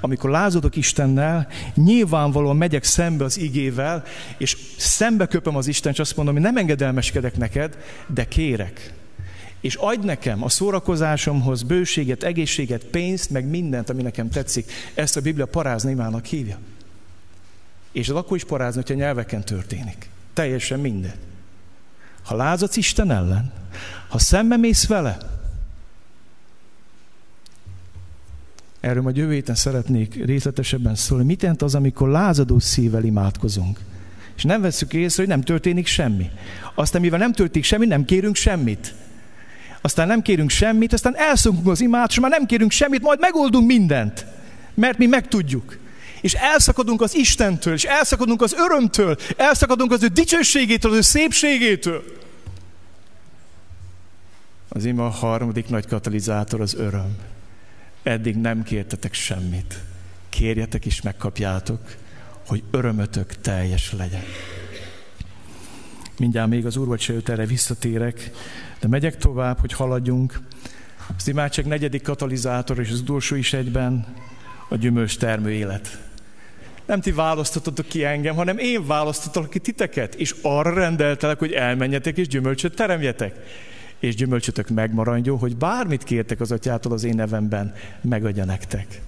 amikor 0.00 0.30
lázodok 0.30 0.76
Istennel, 0.76 1.48
nyilvánvalóan 1.74 2.56
megyek 2.56 2.84
szembe 2.84 3.24
az 3.24 3.38
igével, 3.38 4.04
és 4.38 4.56
szembe 4.76 5.26
köpöm 5.26 5.56
az 5.56 5.66
Isten, 5.66 5.92
és 5.92 5.98
azt 5.98 6.16
mondom, 6.16 6.34
hogy 6.34 6.42
nem 6.42 6.56
engedelmeskedek 6.56 7.36
neked, 7.36 7.78
de 8.06 8.24
kérek 8.24 8.94
és 9.60 9.74
adj 9.74 10.06
nekem 10.06 10.42
a 10.42 10.48
szórakozásomhoz 10.48 11.62
bőséget, 11.62 12.22
egészséget, 12.22 12.84
pénzt, 12.84 13.30
meg 13.30 13.44
mindent, 13.44 13.90
ami 13.90 14.02
nekem 14.02 14.30
tetszik. 14.30 14.72
Ezt 14.94 15.16
a 15.16 15.20
Biblia 15.20 15.46
parázni 15.46 15.90
imának 15.90 16.24
hívja. 16.24 16.58
És 17.92 18.08
az 18.08 18.16
akkor 18.16 18.36
is 18.36 18.44
parázni, 18.44 18.80
hogyha 18.80 18.96
nyelveken 18.96 19.44
történik. 19.44 20.08
Teljesen 20.32 20.80
minden. 20.80 21.14
Ha 22.22 22.36
lázadsz 22.36 22.76
Isten 22.76 23.10
ellen, 23.10 23.52
ha 24.08 24.18
szembe 24.18 24.56
mész 24.56 24.86
vele, 24.86 25.35
erről 28.86 29.02
majd 29.02 29.16
jövő 29.16 29.32
héten 29.32 29.54
szeretnék 29.54 30.24
részletesebben 30.24 30.94
szólni. 30.94 31.24
Mit 31.24 31.42
jelent 31.42 31.62
az, 31.62 31.74
amikor 31.74 32.08
lázadó 32.08 32.58
szívvel 32.58 33.04
imádkozunk? 33.04 33.78
És 34.36 34.42
nem 34.42 34.60
veszük 34.60 34.92
észre, 34.92 35.22
hogy 35.22 35.32
nem 35.32 35.42
történik 35.42 35.86
semmi. 35.86 36.30
Aztán 36.74 37.00
mivel 37.00 37.18
nem 37.18 37.32
történik 37.32 37.64
semmi, 37.64 37.86
nem 37.86 38.04
kérünk 38.04 38.36
semmit 38.36 38.94
aztán 39.80 40.06
nem 40.06 40.22
kérünk 40.22 40.50
semmit, 40.50 40.92
aztán 40.92 41.16
elszokunk 41.16 41.68
az 41.68 41.80
imát, 41.80 42.10
és 42.10 42.20
már 42.20 42.30
nem 42.30 42.46
kérünk 42.46 42.70
semmit, 42.70 43.02
majd 43.02 43.20
megoldunk 43.20 43.66
mindent. 43.66 44.26
Mert 44.74 44.98
mi 44.98 45.06
megtudjuk. 45.06 45.78
És 46.20 46.34
elszakadunk 46.34 47.00
az 47.00 47.14
Istentől, 47.14 47.74
és 47.74 47.84
elszakadunk 47.84 48.42
az 48.42 48.54
örömtől, 48.54 49.16
elszakadunk 49.36 49.92
az 49.92 50.02
ő 50.02 50.06
dicsőségétől, 50.06 50.90
az 50.90 50.96
ő 50.96 51.00
szépségétől. 51.00 52.04
Az 54.68 54.84
ima 54.84 55.06
a 55.06 55.10
harmadik 55.10 55.68
nagy 55.68 55.86
katalizátor 55.86 56.60
az 56.60 56.74
öröm. 56.74 57.16
Eddig 58.06 58.36
nem 58.36 58.62
kértetek 58.62 59.14
semmit. 59.14 59.82
Kérjetek 60.28 60.86
és 60.86 61.02
megkapjátok, 61.02 61.80
hogy 62.46 62.62
örömötök 62.70 63.40
teljes 63.40 63.92
legyen. 63.92 64.22
Mindjárt 66.18 66.48
még 66.48 66.66
az 66.66 66.76
úrvacsra 66.76 67.14
erre 67.24 67.46
visszatérek, 67.46 68.30
de 68.80 68.88
megyek 68.88 69.16
tovább, 69.16 69.60
hogy 69.60 69.72
haladjunk. 69.72 70.40
Az 71.16 71.28
imádság 71.28 71.66
negyedik 71.66 72.02
katalizátor, 72.02 72.78
és 72.78 72.90
az 72.90 73.00
utolsó 73.00 73.36
is 73.36 73.52
egyben 73.52 74.06
a 74.68 74.76
gyümölcs 74.76 75.18
termő 75.18 75.52
élet. 75.52 75.98
Nem 76.84 77.00
ti 77.00 77.12
választottatok 77.12 77.86
ki 77.86 78.04
engem, 78.04 78.34
hanem 78.34 78.58
én 78.58 78.86
választottalak 78.86 79.50
ki 79.50 79.58
titeket, 79.58 80.14
és 80.14 80.34
arra 80.42 80.74
rendeltelek, 80.74 81.38
hogy 81.38 81.52
elmenjetek 81.52 82.18
és 82.18 82.28
gyümölcsöt 82.28 82.74
teremjetek. 82.74 83.34
És 83.98 84.14
gyümölcsötök 84.14 84.68
megmaradjon, 84.68 85.38
hogy 85.38 85.56
bármit 85.56 86.04
kértek 86.04 86.40
az 86.40 86.52
atyától 86.52 86.92
az 86.92 87.04
én 87.04 87.14
nevemben, 87.14 87.74
megadja 88.00 88.44
nektek. 88.44 89.00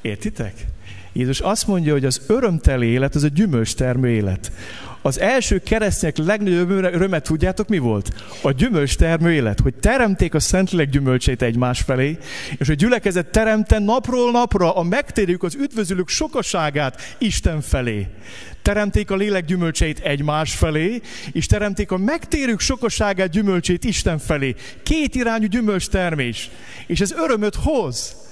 Értitek? 0.00 0.66
Jézus 1.12 1.40
azt 1.40 1.66
mondja, 1.66 1.92
hogy 1.92 2.04
az 2.04 2.20
örömteli 2.26 2.86
élet, 2.86 3.14
az 3.14 3.22
a 3.22 3.28
gyümölcs 3.28 3.74
élet. 4.04 4.52
Az 5.06 5.20
első 5.20 5.58
keresztények 5.58 6.16
legnagyobb 6.16 6.70
örömet 6.70 7.22
tudjátok 7.22 7.68
mi 7.68 7.78
volt? 7.78 8.10
A 8.42 8.50
gyümölcs 8.50 8.96
termő 8.96 9.32
élet, 9.32 9.60
hogy 9.60 9.74
teremték 9.74 10.34
a 10.34 10.40
Szentlélek 10.40 10.88
gyümölcsét 10.88 11.42
egymás 11.42 11.80
felé, 11.80 12.18
és 12.58 12.68
a 12.68 12.74
gyülekezet 12.74 13.26
teremte 13.26 13.78
napról 13.78 14.30
napra 14.30 14.74
a 14.76 14.82
megtérjük 14.82 15.42
az 15.42 15.54
üdvözülők 15.54 16.08
sokaságát 16.08 17.16
Isten 17.18 17.60
felé. 17.60 18.06
Teremték 18.62 19.10
a 19.10 19.16
lélek 19.16 19.44
gyümölcseit 19.44 19.98
egymás 19.98 20.54
felé, 20.54 21.00
és 21.32 21.46
teremték 21.46 21.90
a 21.90 21.96
megtérők 21.96 22.60
sokaságát 22.60 23.30
gyümölcsét 23.30 23.84
Isten 23.84 24.18
felé. 24.18 24.54
Két 24.82 25.14
irányú 25.14 25.46
gyümölcs 25.46 25.88
termés. 25.88 26.50
És 26.86 27.00
ez 27.00 27.12
örömöt 27.12 27.54
hoz. 27.54 28.23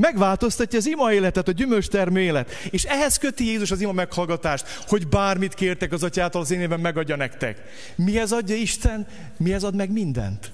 Megváltoztatja 0.00 0.78
az 0.78 0.86
ima 0.86 1.12
életet, 1.12 1.48
a 1.48 1.52
gyümölcstermő 1.52 2.20
élet. 2.20 2.50
És 2.70 2.84
ehhez 2.84 3.16
köti 3.16 3.44
Jézus 3.44 3.70
az 3.70 3.80
ima 3.80 3.92
meghallgatást, 3.92 4.66
hogy 4.86 5.08
bármit 5.08 5.54
kértek 5.54 5.92
az 5.92 6.02
atyától 6.02 6.40
az 6.40 6.50
én 6.50 6.60
évben 6.60 6.80
megadja 6.80 7.16
nektek. 7.16 7.62
Mihez 7.94 8.32
adja 8.32 8.56
Isten? 8.56 9.06
Mihez 9.36 9.62
ad 9.62 9.74
meg 9.74 9.90
mindent? 9.90 10.52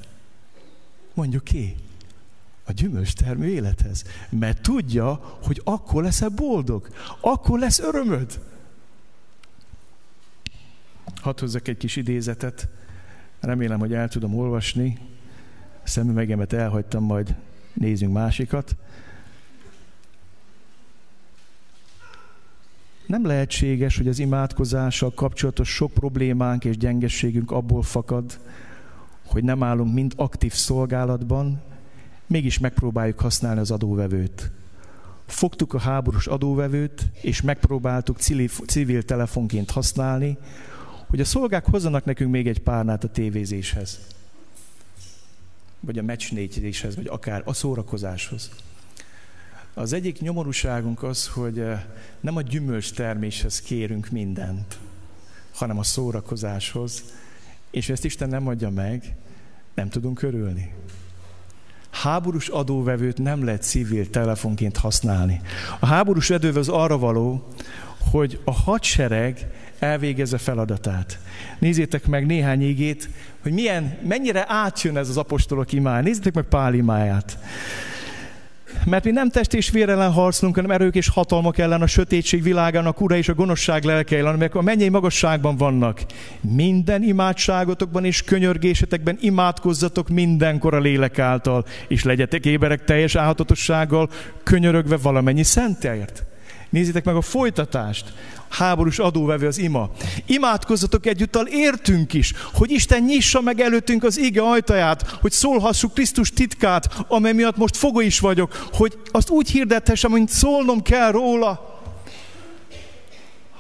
Mondjuk 1.15 1.45
ki. 1.45 1.75
A 2.65 2.73
gyümölcstermő 2.73 3.47
élethez. 3.47 4.05
Mert 4.29 4.63
tudja, 4.63 5.39
hogy 5.43 5.61
akkor 5.65 6.03
leszel 6.03 6.29
boldog. 6.29 6.89
Akkor 7.21 7.59
lesz 7.59 7.79
örömöd. 7.79 8.41
Hadd 11.21 11.41
hozzak 11.41 11.69
egy 11.69 11.77
kis 11.77 11.97
idézetet. 11.97 12.69
Remélem, 13.41 13.79
hogy 13.79 13.93
el 13.93 14.09
tudom 14.09 14.35
olvasni. 14.35 14.99
Szemüvegemet 15.83 16.53
elhagytam, 16.53 17.05
majd 17.05 17.35
nézzünk 17.73 18.13
másikat. 18.13 18.77
Nem 23.07 23.27
lehetséges, 23.27 23.97
hogy 23.97 24.09
az 24.09 24.19
imádkozással 24.19 25.15
kapcsolatos 25.15 25.69
sok 25.75 25.93
problémánk 25.93 26.65
és 26.65 26.77
gyengességünk 26.77 27.51
abból 27.51 27.83
fakad, 27.83 28.39
hogy 29.27 29.45
nem 29.45 29.63
állunk 29.63 29.95
mind 29.95 30.13
aktív 30.17 30.53
szolgálatban, 30.53 31.63
mégis 32.27 32.59
megpróbáljuk 32.59 33.21
használni 33.21 33.61
az 33.61 33.71
adóvevőt. 33.71 34.51
Fogtuk 35.27 35.75
a 35.75 35.79
háborús 35.79 36.27
adóvevőt, 36.27 37.07
és 37.21 37.43
megpróbáltuk 37.43 38.19
civil, 38.67 39.03
telefonként 39.03 39.71
használni, 39.71 40.39
hogy 41.07 41.21
a 41.21 41.25
szolgák 41.25 41.65
hozzanak 41.65 42.05
nekünk 42.05 42.31
még 42.31 42.49
egy 42.49 42.61
párnát 42.61 43.05
a 43.05 43.09
tévézéshez. 43.09 43.99
vagy 45.81 45.99
a 45.99 46.03
meccsnégyéshez, 46.03 46.97
vagy 46.97 47.07
akár 47.07 47.43
a 47.45 47.53
szórakozáshoz. 47.53 48.51
Az 49.77 49.93
egyik 49.93 50.21
nyomorúságunk 50.21 51.03
az, 51.03 51.27
hogy 51.27 51.59
eh, 51.59 51.83
nem 52.21 52.37
a 52.37 52.43
gyümölcs 52.43 52.93
terméshez 52.93 53.61
kérünk 53.61 54.09
mindent, 54.11 54.79
hanem 55.55 55.79
a 55.79 55.83
szórakozáshoz, 55.83 57.05
és 57.71 57.89
ezt 57.89 58.05
Isten 58.05 58.29
nem 58.29 58.49
adja 58.49 58.71
meg, 58.71 59.15
nem 59.75 59.89
tudunk 59.89 60.23
örülni. 60.23 60.73
Háborús 61.91 62.49
adóvevőt 62.49 63.19
nem 63.19 63.45
lehet 63.45 63.63
civil 63.63 64.11
telefonként 64.11 64.77
használni. 64.77 65.41
A 65.81 65.87
háborús 65.87 66.31
adóvevő 66.31 66.59
az 66.59 66.69
arra 66.69 66.99
való, 66.99 67.49
hogy 68.11 68.41
a 68.45 68.53
hadsereg 68.53 69.47
elvégezze 69.79 70.39
feladatát. 70.39 71.19
Nézzétek 71.59 72.07
meg 72.07 72.27
néhány 72.27 72.63
ígét, 72.63 73.09
hogy 73.43 73.53
milyen, 73.53 73.99
mennyire 74.03 74.45
átjön 74.49 74.97
ez 74.97 75.09
az 75.09 75.17
apostolok 75.17 75.73
imája. 75.73 76.03
Nézzétek 76.03 76.35
meg 76.35 76.45
Pál 76.45 76.75
imáját. 76.75 77.39
Mert 78.87 79.05
mi 79.05 79.11
nem 79.11 79.31
test 79.31 79.55
és 79.55 79.71
vér 79.71 79.89
ellen 79.89 80.13
harcolunk, 80.13 80.57
hanem 80.57 80.71
erők 80.71 80.95
és 80.95 81.09
hatalmak 81.09 81.59
ellen 81.59 81.83
a 81.83 81.87
sötétség 81.87 82.43
világának 82.43 83.01
ura 83.01 83.17
és 83.17 83.29
a 83.29 83.35
gonoszság 83.35 83.85
lelke 83.85 84.17
ellen, 84.17 84.35
amelyek 84.35 84.55
a 84.55 84.63
mennyei 84.63 84.89
magasságban 84.89 85.57
vannak. 85.57 86.01
Minden 86.41 87.03
imádságotokban 87.03 88.05
és 88.05 88.23
könyörgésetekben 88.23 89.19
imádkozzatok 89.21 90.09
mindenkor 90.09 90.75
a 90.75 90.81
lélek 90.81 91.19
által, 91.19 91.65
és 91.89 92.03
legyetek 92.03 92.47
éberek 92.47 92.85
teljes 92.85 93.15
álhatatossággal, 93.15 94.09
könyörögve 94.43 94.97
valamennyi 94.97 95.43
szentért. 95.43 96.25
Nézzétek 96.75 97.05
meg 97.05 97.17
a 97.17 97.21
folytatást. 97.21 98.13
Háborús 98.49 98.99
adóvevő 98.99 99.47
az 99.47 99.59
ima. 99.59 99.91
Imádkozzatok 100.27 101.07
egyúttal 101.07 101.47
értünk 101.47 102.13
is, 102.13 102.33
hogy 102.53 102.71
Isten 102.71 103.03
nyissa 103.03 103.41
meg 103.41 103.61
előttünk 103.61 104.05
az 104.05 104.19
ége 104.19 104.43
ajtaját, 104.43 105.19
hogy 105.21 105.33
szólhassuk 105.33 105.95
Krisztus 105.95 106.31
titkát, 106.31 107.05
amely 107.09 107.33
miatt 107.33 107.57
most 107.57 107.77
fogó 107.77 108.01
is 108.01 108.21
vagyok, 108.21 108.69
hogy 108.73 108.99
azt 109.11 109.31
úgy 109.31 109.51
hirdethessem, 109.51 110.11
hogy 110.11 110.29
szólnom 110.29 110.83
kell 110.83 111.11
róla 111.11 111.74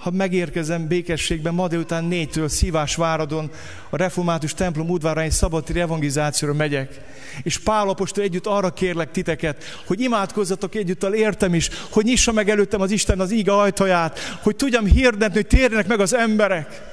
ha 0.04 0.10
megérkezem 0.10 0.86
békességben 0.86 1.54
ma 1.54 1.68
délután 1.68 2.04
négytől 2.04 2.48
Szívás 2.48 2.96
Váradon, 2.96 3.50
a 3.90 3.96
református 3.96 4.54
templom 4.54 4.90
udvarán 4.90 5.24
egy 5.24 5.30
szabadtéri 5.30 5.80
evangelizációra 5.80 6.54
megyek. 6.54 7.00
És 7.42 7.58
Pál 7.58 7.88
apostol 7.88 8.24
együtt 8.24 8.46
arra 8.46 8.70
kérlek 8.70 9.10
titeket, 9.10 9.82
hogy 9.86 10.00
imádkozzatok 10.00 10.74
együttal 10.74 11.14
értem 11.14 11.54
is, 11.54 11.68
hogy 11.90 12.04
nyissa 12.04 12.32
meg 12.32 12.48
előttem 12.48 12.80
az 12.80 12.90
Isten 12.90 13.20
az 13.20 13.32
íga 13.32 13.60
ajtaját, 13.60 14.18
hogy 14.42 14.56
tudjam 14.56 14.84
hirdetni, 14.84 15.34
hogy 15.34 15.46
térjenek 15.46 15.86
meg 15.86 16.00
az 16.00 16.14
emberek 16.14 16.92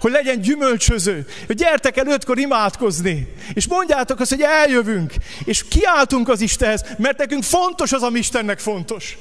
hogy 0.00 0.10
legyen 0.10 0.40
gyümölcsöző, 0.40 1.26
hogy 1.46 1.56
gyertek 1.56 1.96
el 1.96 2.06
ötkor 2.06 2.38
imádkozni, 2.38 3.34
és 3.54 3.66
mondjátok 3.66 4.20
azt, 4.20 4.30
hogy 4.30 4.42
eljövünk, 4.42 5.12
és 5.44 5.64
kiáltunk 5.68 6.28
az 6.28 6.40
Istenhez, 6.40 6.84
mert 6.98 7.18
nekünk 7.18 7.42
fontos 7.42 7.92
az, 7.92 8.02
ami 8.02 8.18
Istennek 8.18 8.58
fontos. 8.58 9.18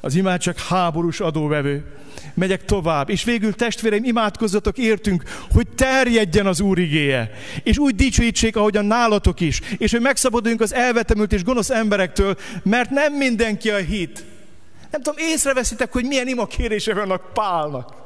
Az 0.00 0.14
imád 0.14 0.40
csak 0.40 0.58
háborús 0.58 1.20
adóvevő 1.20 1.84
megyek 2.34 2.64
tovább. 2.64 3.10
És 3.10 3.24
végül 3.24 3.54
testvéreim, 3.54 4.04
imádkozzatok 4.04 4.78
értünk, 4.78 5.22
hogy 5.52 5.66
terjedjen 5.68 6.46
az 6.46 6.60
Úr 6.60 6.78
igéje. 6.78 7.30
És 7.62 7.78
úgy 7.78 7.94
dicsőítsék, 7.94 8.56
ahogyan 8.56 8.84
nálatok 8.84 9.40
is. 9.40 9.60
És 9.78 9.90
hogy 9.90 10.00
megszabaduljunk 10.00 10.62
az 10.62 10.74
elvetemült 10.74 11.32
és 11.32 11.44
gonosz 11.44 11.70
emberektől, 11.70 12.36
mert 12.62 12.90
nem 12.90 13.12
mindenki 13.12 13.70
a 13.70 13.76
hit. 13.76 14.24
Nem 14.90 15.02
tudom, 15.02 15.18
észreveszitek, 15.28 15.92
hogy 15.92 16.04
milyen 16.04 16.28
ima 16.28 16.46
kérése 16.46 16.94
vannak 16.94 17.32
Pálnak. 17.32 18.03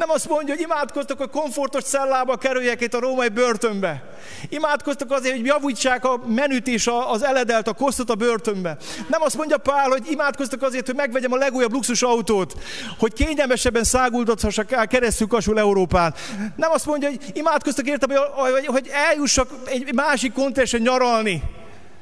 Nem 0.00 0.10
azt 0.10 0.28
mondja, 0.28 0.54
hogy 0.54 0.62
imádkoztak, 0.62 1.18
hogy 1.18 1.30
komfortos 1.30 1.84
cellába 1.84 2.36
kerüljek 2.36 2.80
itt 2.80 2.94
a 2.94 3.00
római 3.00 3.28
börtönbe. 3.28 4.02
Imádkoztak 4.48 5.10
azért, 5.10 5.36
hogy 5.36 5.46
javítsák 5.46 6.04
a 6.04 6.20
menüt 6.26 6.66
és 6.66 6.90
az 7.08 7.22
eledelt, 7.22 7.68
a 7.68 7.72
kosztot 7.72 8.10
a 8.10 8.14
börtönbe. 8.14 8.76
Nem 9.08 9.22
azt 9.22 9.36
mondja 9.36 9.56
Pál, 9.56 9.88
hogy 9.88 10.10
imádkoztak 10.10 10.62
azért, 10.62 10.86
hogy 10.86 10.94
megvegyem 10.94 11.32
a 11.32 11.36
legújabb 11.36 11.72
luxusautót, 11.72 12.54
hogy 12.98 13.12
kényelmesebben 13.12 13.84
száguldhathassak 13.84 14.72
el 14.72 14.86
keresztül 14.86 15.26
kasul 15.26 15.58
Európán. 15.58 16.14
Nem 16.56 16.70
azt 16.70 16.86
mondja, 16.86 17.08
hogy 17.08 17.20
imádkoztak 17.32 17.86
értem, 17.86 18.10
hogy, 18.34 18.66
hogy 18.66 18.88
eljussak 18.92 19.48
egy 19.64 19.94
másik 19.94 20.32
kontinensen 20.32 20.80
nyaralni. 20.80 21.42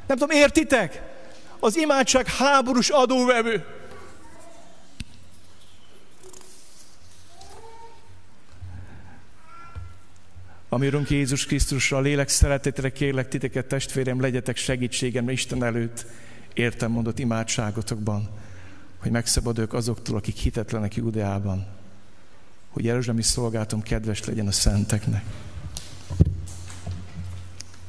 Nem 0.07 0.17
tudom, 0.17 0.37
értitek? 0.37 1.03
Az 1.61 1.77
imádság 1.77 2.27
háborús 2.27 2.89
adóvevő. 2.89 3.78
Amirunk 10.69 11.11
Jézus 11.11 11.47
Krisztusra, 11.47 11.97
a 11.97 12.01
lélek 12.01 12.29
szeretetére 12.29 12.93
kérlek 12.93 13.29
titeket, 13.29 13.67
testvérem, 13.67 14.21
legyetek 14.21 14.57
segítségemre 14.57 15.33
Isten 15.33 15.65
előtt, 15.65 16.07
értem 16.55 16.91
mondott 16.91 17.19
imádságotokban, 17.19 18.29
hogy 18.99 19.11
megszabadulok 19.11 19.73
azoktól, 19.73 20.17
akik 20.17 20.37
hitetlenek 20.37 20.95
Júdeában, 20.95 21.67
hogy 22.69 22.85
Jeruzsálemi 22.85 23.23
szolgálatom 23.23 23.83
kedves 23.83 24.25
legyen 24.25 24.47
a 24.47 24.53
szenteknek. 24.53 25.25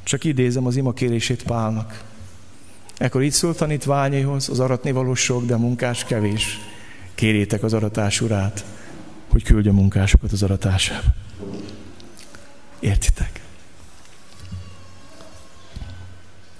Csak 0.03 0.23
idézem 0.23 0.65
az 0.65 0.75
ima 0.75 0.93
kérését 0.93 1.43
Pálnak. 1.43 2.03
Ekkor 2.97 3.21
így 3.21 3.31
szólt 3.31 3.57
tanítványaihoz, 3.57 4.49
az 4.49 4.59
aratni 4.59 4.91
való 4.91 5.13
sok, 5.13 5.45
de 5.45 5.57
munkás 5.57 6.03
kevés. 6.03 6.57
Kérjétek 7.15 7.63
az 7.63 7.73
aratás 7.73 8.21
urát, 8.21 8.65
hogy 9.27 9.43
küldje 9.43 9.71
munkásokat 9.71 10.31
az 10.31 10.43
aratásába. 10.43 11.13
Értitek? 12.79 13.41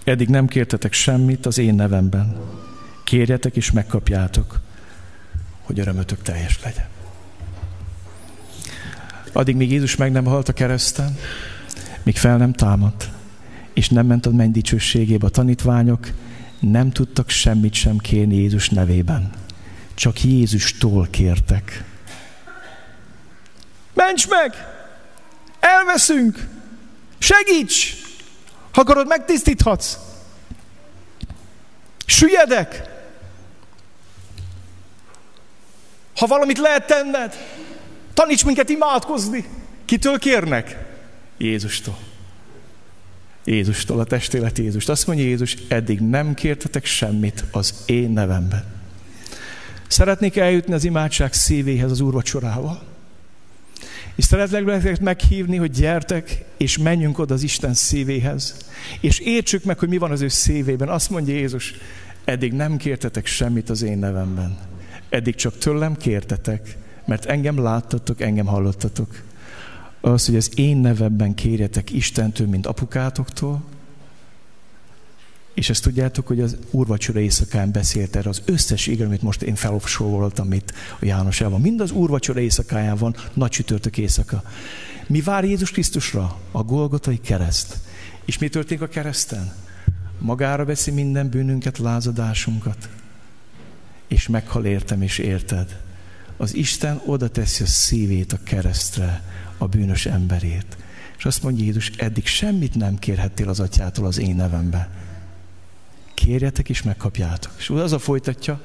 Eddig 0.03 0.28
nem 0.28 0.47
kértetek 0.47 0.93
semmit 0.93 1.45
az 1.45 1.57
én 1.57 1.76
nevemben. 1.76 2.38
Kérjetek 3.03 3.55
és 3.55 3.72
megkapjátok, 3.72 4.61
hogy 5.61 5.80
örömötök 5.80 6.22
teljes 6.22 6.59
legyen. 6.63 6.88
Addig, 9.32 9.55
míg 9.55 9.72
Jézus 9.72 9.95
meg 9.95 10.11
nem 10.11 10.26
halt 10.26 10.49
a 10.49 10.53
kereszten, 10.53 11.17
míg 12.03 12.17
fel 12.17 12.38
nem 12.38 12.53
támadt, 12.53 13.09
és 13.74 13.89
nem 13.89 14.05
ment 14.05 14.26
a 14.26 14.32
menny 14.32 14.51
dicsőségébe 14.51 15.26
a 15.26 15.30
tanítványok, 15.30 16.07
nem 16.59 16.91
tudtak 16.91 17.30
semmit 17.30 17.74
sem 17.74 17.97
kérni 17.97 18.36
Jézus 18.36 18.70
nevében. 18.70 19.30
Csak 19.93 20.24
Jézustól 20.24 21.07
kértek. 21.09 21.84
Ments 23.93 24.28
meg! 24.28 24.78
Elveszünk! 25.60 26.47
Segíts! 27.18 27.95
Ha 28.72 28.82
akarod, 28.82 29.07
megtisztíthatsz. 29.07 29.97
Süllyedek! 32.05 32.82
Ha 36.16 36.28
valamit 36.28 36.57
lehet 36.57 36.88
tenned, 36.88 37.38
taníts 38.14 38.45
minket 38.45 38.70
imádkozni. 38.70 39.45
Kitől 39.86 40.20
kérnek? 40.20 40.78
Jézustól. 41.38 41.97
Jézustól, 43.43 43.99
a 43.99 44.03
testélet 44.03 44.57
Jézust. 44.57 44.89
Azt 44.89 45.07
mondja 45.07 45.26
Jézus, 45.26 45.55
eddig 45.68 45.99
nem 45.99 46.34
kértetek 46.34 46.86
semmit 46.86 47.43
az 47.51 47.74
én 47.86 48.10
nevemben. 48.10 48.66
Szeretnék 49.88 50.38
eljutni 50.38 50.74
az 50.74 50.84
imádság 50.84 51.34
szívéhez 51.34 51.91
az 51.91 51.99
úrvacsorával. 51.99 52.89
És 54.20 54.26
szeretlek 54.26 54.65
benneteket 54.65 54.99
meghívni, 54.99 55.57
hogy 55.57 55.72
gyertek, 55.72 56.45
és 56.57 56.78
menjünk 56.78 57.20
oda 57.20 57.34
az 57.34 57.43
Isten 57.43 57.74
szívéhez, 57.74 58.57
és 59.01 59.20
értsük 59.20 59.63
meg, 59.63 59.80
hogy 59.80 59.89
mi 59.89 59.97
van 59.97 60.11
az 60.11 60.22
ő 60.22 60.28
szívében. 60.28 60.89
Azt 60.89 61.09
mondja 61.09 61.34
Jézus, 61.34 61.74
eddig 62.26 62.53
nem 62.53 62.78
kértetek 62.78 63.26
semmit 63.26 63.70
az 63.70 63.82
én 63.82 63.97
nevemben. 63.97 64.57
Eddig 65.09 65.36
csak 65.36 65.57
tőlem 65.57 65.95
kértetek, 65.95 66.78
mert 67.05 67.26
engem 67.26 67.59
láttatok, 67.59 68.22
engem 68.22 68.45
hallottatok. 68.45 69.22
Az, 70.01 70.26
hogy 70.26 70.36
az 70.36 70.51
én 70.55 70.78
nevemben 70.78 71.34
kérjetek 71.34 71.91
Istentől, 71.91 72.47
mint 72.47 72.65
apukátoktól, 72.65 73.63
és 75.60 75.70
ezt 75.70 75.84
tudjátok, 75.84 76.28
hogy 76.28 76.41
az 76.41 76.57
úrvacsora 76.72 77.20
éjszakán 77.20 77.72
beszélt 77.72 78.16
erre 78.16 78.30
az 78.30 78.41
összes 78.45 78.88
igaz, 78.88 79.07
amit 79.07 79.22
most 79.22 79.41
én 79.41 79.55
felolvasoltam 79.55 80.53
itt 80.53 80.74
a 80.99 81.05
Jánosában. 81.05 81.62
Mind 81.62 81.82
az 81.82 81.91
úrvacsora 81.91 82.39
éjszakáján 82.39 82.97
van, 82.97 83.16
nagy 83.34 83.49
csütörtök 83.49 83.97
éjszaka. 83.97 84.43
Mi 85.07 85.22
vár 85.22 85.43
Jézus 85.43 85.72
Krisztusra? 85.72 86.38
A 86.51 86.64
Golgotai 86.64 87.20
kereszt. 87.20 87.78
És 88.26 88.38
mi 88.38 88.49
történik 88.49 88.84
a 88.84 88.88
kereszten? 88.88 89.53
Magára 90.18 90.66
veszi 90.66 90.91
minden 90.91 91.30
bűnünket, 91.30 91.78
lázadásunkat, 91.78 92.89
és 94.07 94.28
meghal 94.28 94.66
értem 94.66 95.01
és 95.01 95.18
érted. 95.18 95.80
Az 96.38 96.55
Isten 96.55 97.01
oda 97.05 97.30
teszi 97.30 97.64
a 97.64 97.68
szívét 97.68 98.34
a 98.34 98.39
keresztre, 98.43 99.24
a 99.57 99.68
bűnös 99.68 100.05
emberét. 100.05 100.78
És 101.18 101.26
azt 101.26 101.43
mondja 101.43 101.66
Jézus, 101.66 101.91
eddig 101.97 102.26
semmit 102.26 102.76
nem 102.76 102.99
kérhettél 102.99 103.49
az 103.49 103.60
atyától 103.60 104.05
az 104.05 104.20
én 104.20 104.36
nevembe 104.36 104.89
kérjetek 106.26 106.70
és 106.70 106.84
megkapjátok. 106.84 107.51
És 107.57 107.70
az 107.70 107.93
a 107.93 107.99
folytatja, 107.99 108.61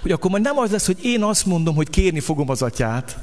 hogy 0.00 0.12
akkor 0.12 0.30
majd 0.30 0.42
nem 0.42 0.58
az 0.58 0.70
lesz, 0.70 0.86
hogy 0.86 1.04
én 1.04 1.22
azt 1.22 1.46
mondom, 1.46 1.74
hogy 1.74 1.90
kérni 1.90 2.20
fogom 2.20 2.50
az 2.50 2.62
atyát, 2.62 3.18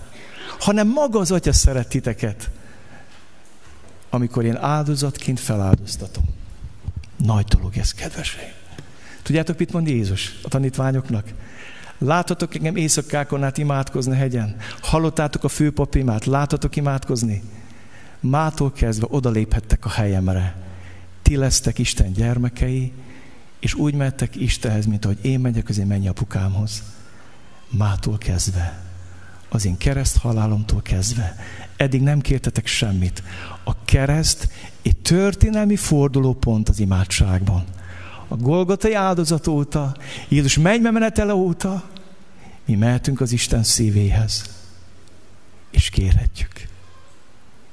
hanem 0.59 0.87
maga 0.87 1.19
az 1.19 1.31
atya 1.31 1.53
szeret 1.53 1.87
titeket. 1.87 2.49
amikor 4.09 4.45
én 4.45 4.55
áldozatként 4.55 5.39
feláldoztatom. 5.39 6.23
Nagy 7.17 7.45
dolog 7.45 7.77
ez, 7.77 7.91
kedveseim. 7.91 8.51
Tudjátok, 9.23 9.57
mit 9.57 9.73
mond 9.73 9.87
Jézus 9.87 10.39
a 10.43 10.47
tanítványoknak? 10.47 11.33
Láthatok 11.97 12.55
engem 12.55 12.75
éjszakákon 12.75 13.43
át 13.43 13.57
imádkozni 13.57 14.15
hegyen? 14.15 14.55
Hallottátok 14.81 15.43
a 15.43 15.47
főpapimát? 15.47 16.25
Láthatok 16.25 16.75
imádkozni? 16.75 17.43
Mától 18.19 18.71
kezdve 18.71 19.07
odaléphettek 19.09 19.85
a 19.85 19.89
helyemre. 19.89 20.64
Ti 21.25 21.35
lesztek 21.35 21.79
Isten 21.79 22.13
gyermekei, 22.13 22.91
és 23.59 23.73
úgy 23.73 23.93
mehettek 23.93 24.35
Istenhez, 24.35 24.85
mint 24.85 25.05
ahogy 25.05 25.17
én 25.21 25.39
megyek 25.39 25.69
az 25.69 25.77
én 25.77 25.85
mennyi 25.85 26.07
apukámhoz. 26.07 26.83
Mától 27.69 28.17
kezdve, 28.17 28.79
az 29.49 29.65
én 29.65 29.77
kereszt 29.77 30.17
halálomtól 30.17 30.81
kezdve, 30.81 31.35
eddig 31.77 32.01
nem 32.01 32.21
kértetek 32.21 32.67
semmit. 32.67 33.23
A 33.63 33.83
kereszt 33.85 34.49
egy 34.81 34.97
történelmi 34.97 35.75
fordulópont 35.75 36.69
az 36.69 36.79
imádságban. 36.79 37.63
A 38.27 38.35
Golgotai 38.35 38.93
áldozat 38.93 39.47
óta, 39.47 39.95
Jézus 40.27 40.57
menetele 40.57 41.33
óta, 41.33 41.89
mi 42.65 42.75
mehetünk 42.75 43.21
az 43.21 43.31
Isten 43.31 43.63
szívéhez, 43.63 44.43
és 45.71 45.89
kérhetjük. 45.89 46.67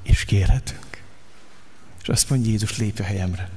És 0.02 0.24
kérhetünk. 0.24 0.91
És 2.02 2.08
azt 2.08 2.30
mondja 2.30 2.50
Jézus, 2.50 2.78
lépj 2.78 3.02
a 3.02 3.04
helyemre. 3.04 3.48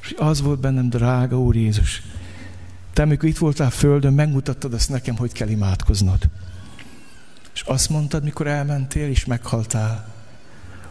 És 0.00 0.14
az 0.18 0.40
volt 0.40 0.60
bennem, 0.60 0.88
drága 0.88 1.40
Úr 1.40 1.56
Jézus, 1.56 2.02
te, 2.92 3.02
amikor 3.02 3.28
itt 3.28 3.38
voltál 3.38 3.70
földön, 3.70 4.12
megmutattad 4.12 4.74
ezt 4.74 4.88
nekem, 4.88 5.16
hogy 5.16 5.32
kell 5.32 5.48
imádkoznod. 5.48 6.28
És 7.54 7.60
azt 7.60 7.88
mondtad, 7.88 8.24
mikor 8.24 8.46
elmentél 8.46 9.08
és 9.08 9.24
meghaltál, 9.24 10.12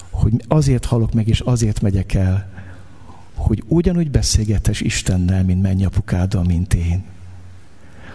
hogy 0.09 0.43
azért 0.47 0.86
halok 0.86 1.13
meg, 1.13 1.28
és 1.28 1.39
azért 1.39 1.82
megyek 1.82 2.13
el, 2.13 2.49
hogy 3.34 3.63
ugyanúgy 3.67 4.11
beszélgetes 4.11 4.82
Istennel, 4.82 5.43
mint 5.43 5.61
mennyapukáddal, 5.61 6.43
mint 6.43 6.74
én. 6.74 7.03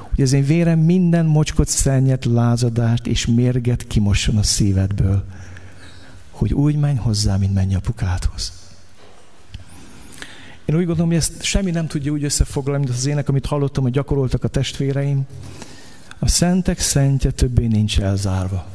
Hogy 0.09 0.23
az 0.23 0.33
én 0.33 0.45
vérem 0.45 0.79
minden 0.79 1.27
mocskot, 1.27 1.69
szennyet, 1.69 2.25
lázadást 2.25 3.07
és 3.07 3.27
mérget 3.27 3.87
kimosson 3.87 4.37
a 4.37 4.43
szívedből, 4.43 5.25
hogy 6.39 6.55
úgy 6.55 6.77
menj 6.77 6.97
hozzá, 6.97 7.37
mint 7.37 7.55
mennyapukádhoz. 7.55 8.53
Én 10.65 10.75
úgy 10.77 10.87
gondolom, 10.87 11.09
hogy 11.09 11.17
ezt 11.17 11.43
semmi 11.43 11.71
nem 11.71 11.87
tudja 11.87 12.13
úgy 12.13 12.25
összefoglalni, 12.25 12.85
mint 12.85 12.97
az 12.97 13.07
ének, 13.07 13.29
amit 13.29 13.47
hallottam, 13.47 13.83
hogy 13.83 13.93
gyakoroltak 13.93 14.45
a 14.45 14.49
testvéreim. 14.49 15.27
A 16.19 16.29
szentek 16.29 16.81
szentje 16.81 17.31
többé 17.31 17.67
nincs 17.67 18.01
elzárva. 18.01 18.67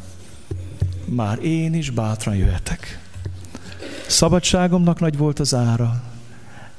Már 1.05 1.43
én 1.43 1.73
is 1.73 1.89
bátran 1.89 2.35
jöhetek. 2.35 2.99
Szabadságomnak 4.07 4.99
nagy 4.99 5.17
volt 5.17 5.39
az 5.39 5.53
ára, 5.53 6.03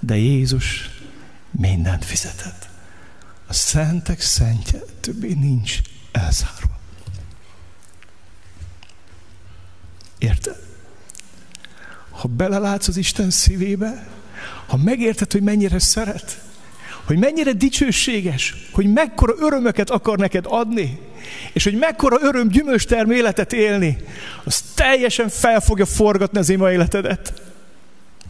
de 0.00 0.16
Jézus 0.16 0.90
mindent 1.50 2.04
fizetett. 2.04 2.68
A 3.46 3.52
szentek 3.52 4.20
szentje 4.20 4.78
többé 5.00 5.32
nincs 5.32 5.80
elzárva. 6.12 6.78
Érted? 10.18 10.73
Ha 12.24 12.30
belelátsz 12.30 12.88
az 12.88 12.96
Isten 12.96 13.30
szívébe, 13.30 14.06
ha 14.66 14.76
megérted, 14.76 15.32
hogy 15.32 15.42
mennyire 15.42 15.78
szeret, 15.78 16.40
hogy 17.04 17.18
mennyire 17.18 17.52
dicsőséges, 17.52 18.54
hogy 18.72 18.92
mekkora 18.92 19.34
örömöket 19.38 19.90
akar 19.90 20.18
neked 20.18 20.44
adni, 20.48 20.98
és 21.52 21.64
hogy 21.64 21.78
mekkora 21.78 22.16
öröm 22.20 22.48
gyümölcstermő 22.48 23.14
életet 23.14 23.52
élni, 23.52 23.96
az 24.44 24.64
teljesen 24.74 25.28
fel 25.28 25.60
fogja 25.60 25.86
forgatni 25.86 26.38
az 26.38 26.48
ima 26.48 26.72
életedet. 26.72 27.42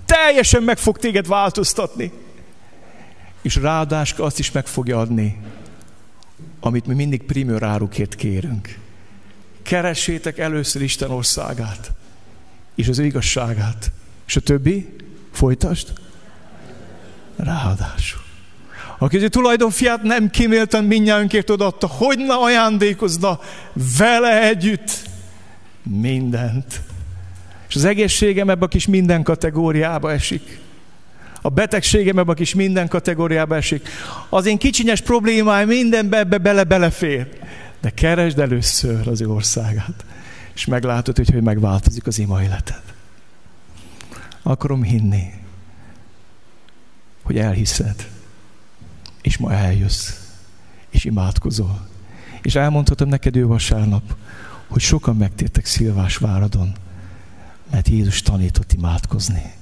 Teljesen 0.05 0.62
meg 0.62 0.78
fog 0.78 0.99
téged 0.99 1.26
változtatni. 1.26 2.12
És 3.42 3.57
ráadásul 3.57 4.24
azt 4.24 4.38
is 4.38 4.51
meg 4.51 4.66
fogja 4.66 4.99
adni, 5.01 5.40
amit 6.61 6.86
mi 6.86 6.95
mindig 6.95 7.22
primőr 7.22 7.62
árukért 7.62 8.14
kérünk. 8.14 8.78
Keressétek 9.62 10.38
először 10.38 10.82
Isten 10.82 11.11
országát, 11.11 11.92
és 12.75 12.89
az 12.89 12.99
igazságát. 12.99 13.93
És 14.27 14.37
a 14.37 14.41
többi, 14.41 14.97
folytasd, 15.33 15.93
ráadásul. 17.37 18.20
Aki 18.99 19.16
az 19.16 19.27
tulajdonfiát 19.31 20.03
nem 20.03 20.31
kimélten 20.31 20.85
minnyájunkért 20.85 21.51
odaadta, 21.51 21.87
hogy 21.87 22.18
ne 22.18 22.35
ajándékozna 22.35 23.41
vele 23.99 24.49
együtt 24.49 24.91
mindent. 25.83 26.81
És 27.68 27.75
az 27.75 27.85
egészségem 27.85 28.51
ebbe 28.51 28.64
a 28.64 28.68
kis 28.68 28.87
minden 28.87 29.22
kategóriába 29.22 30.12
esik. 30.12 30.59
A 31.43 31.49
betegségem 31.49 32.18
ebbe 32.18 32.31
a 32.31 32.35
kis 32.35 32.55
minden 32.55 32.89
kategóriába 32.89 33.57
esik. 33.57 33.89
Az 34.29 34.47
én 34.47 34.59
kicsinyes 34.59 35.01
problémáim 35.01 35.68
mindenbe 35.68 36.18
ebbe 36.18 36.39
bele-belefér. 36.39 37.29
De 37.81 37.91
keresd 37.91 38.39
először 38.39 39.09
az 39.09 39.20
ő 39.20 39.29
országát. 39.29 40.05
És 40.55 40.64
meglátod, 40.64 41.16
hogy, 41.16 41.30
hogy 41.30 41.42
megváltozik 41.42 42.07
az 42.07 42.18
ima 42.18 42.42
életed. 42.42 42.82
Akarom 44.42 44.82
hinni, 44.82 45.32
hogy 47.22 47.38
elhiszed, 47.38 48.11
és 49.22 49.36
ma 49.36 49.52
eljössz, 49.52 50.11
és 50.90 51.05
imádkozol. 51.05 51.88
És 52.42 52.55
elmondhatom 52.55 53.09
neked 53.09 53.36
ő 53.36 53.46
vasárnap, 53.46 54.16
hogy 54.68 54.82
sokan 54.82 55.16
megtértek 55.16 55.66
Szilvás 55.66 56.16
váradon, 56.16 56.72
mert 57.70 57.88
Jézus 57.88 58.22
tanított 58.22 58.72
imádkozni. 58.72 59.52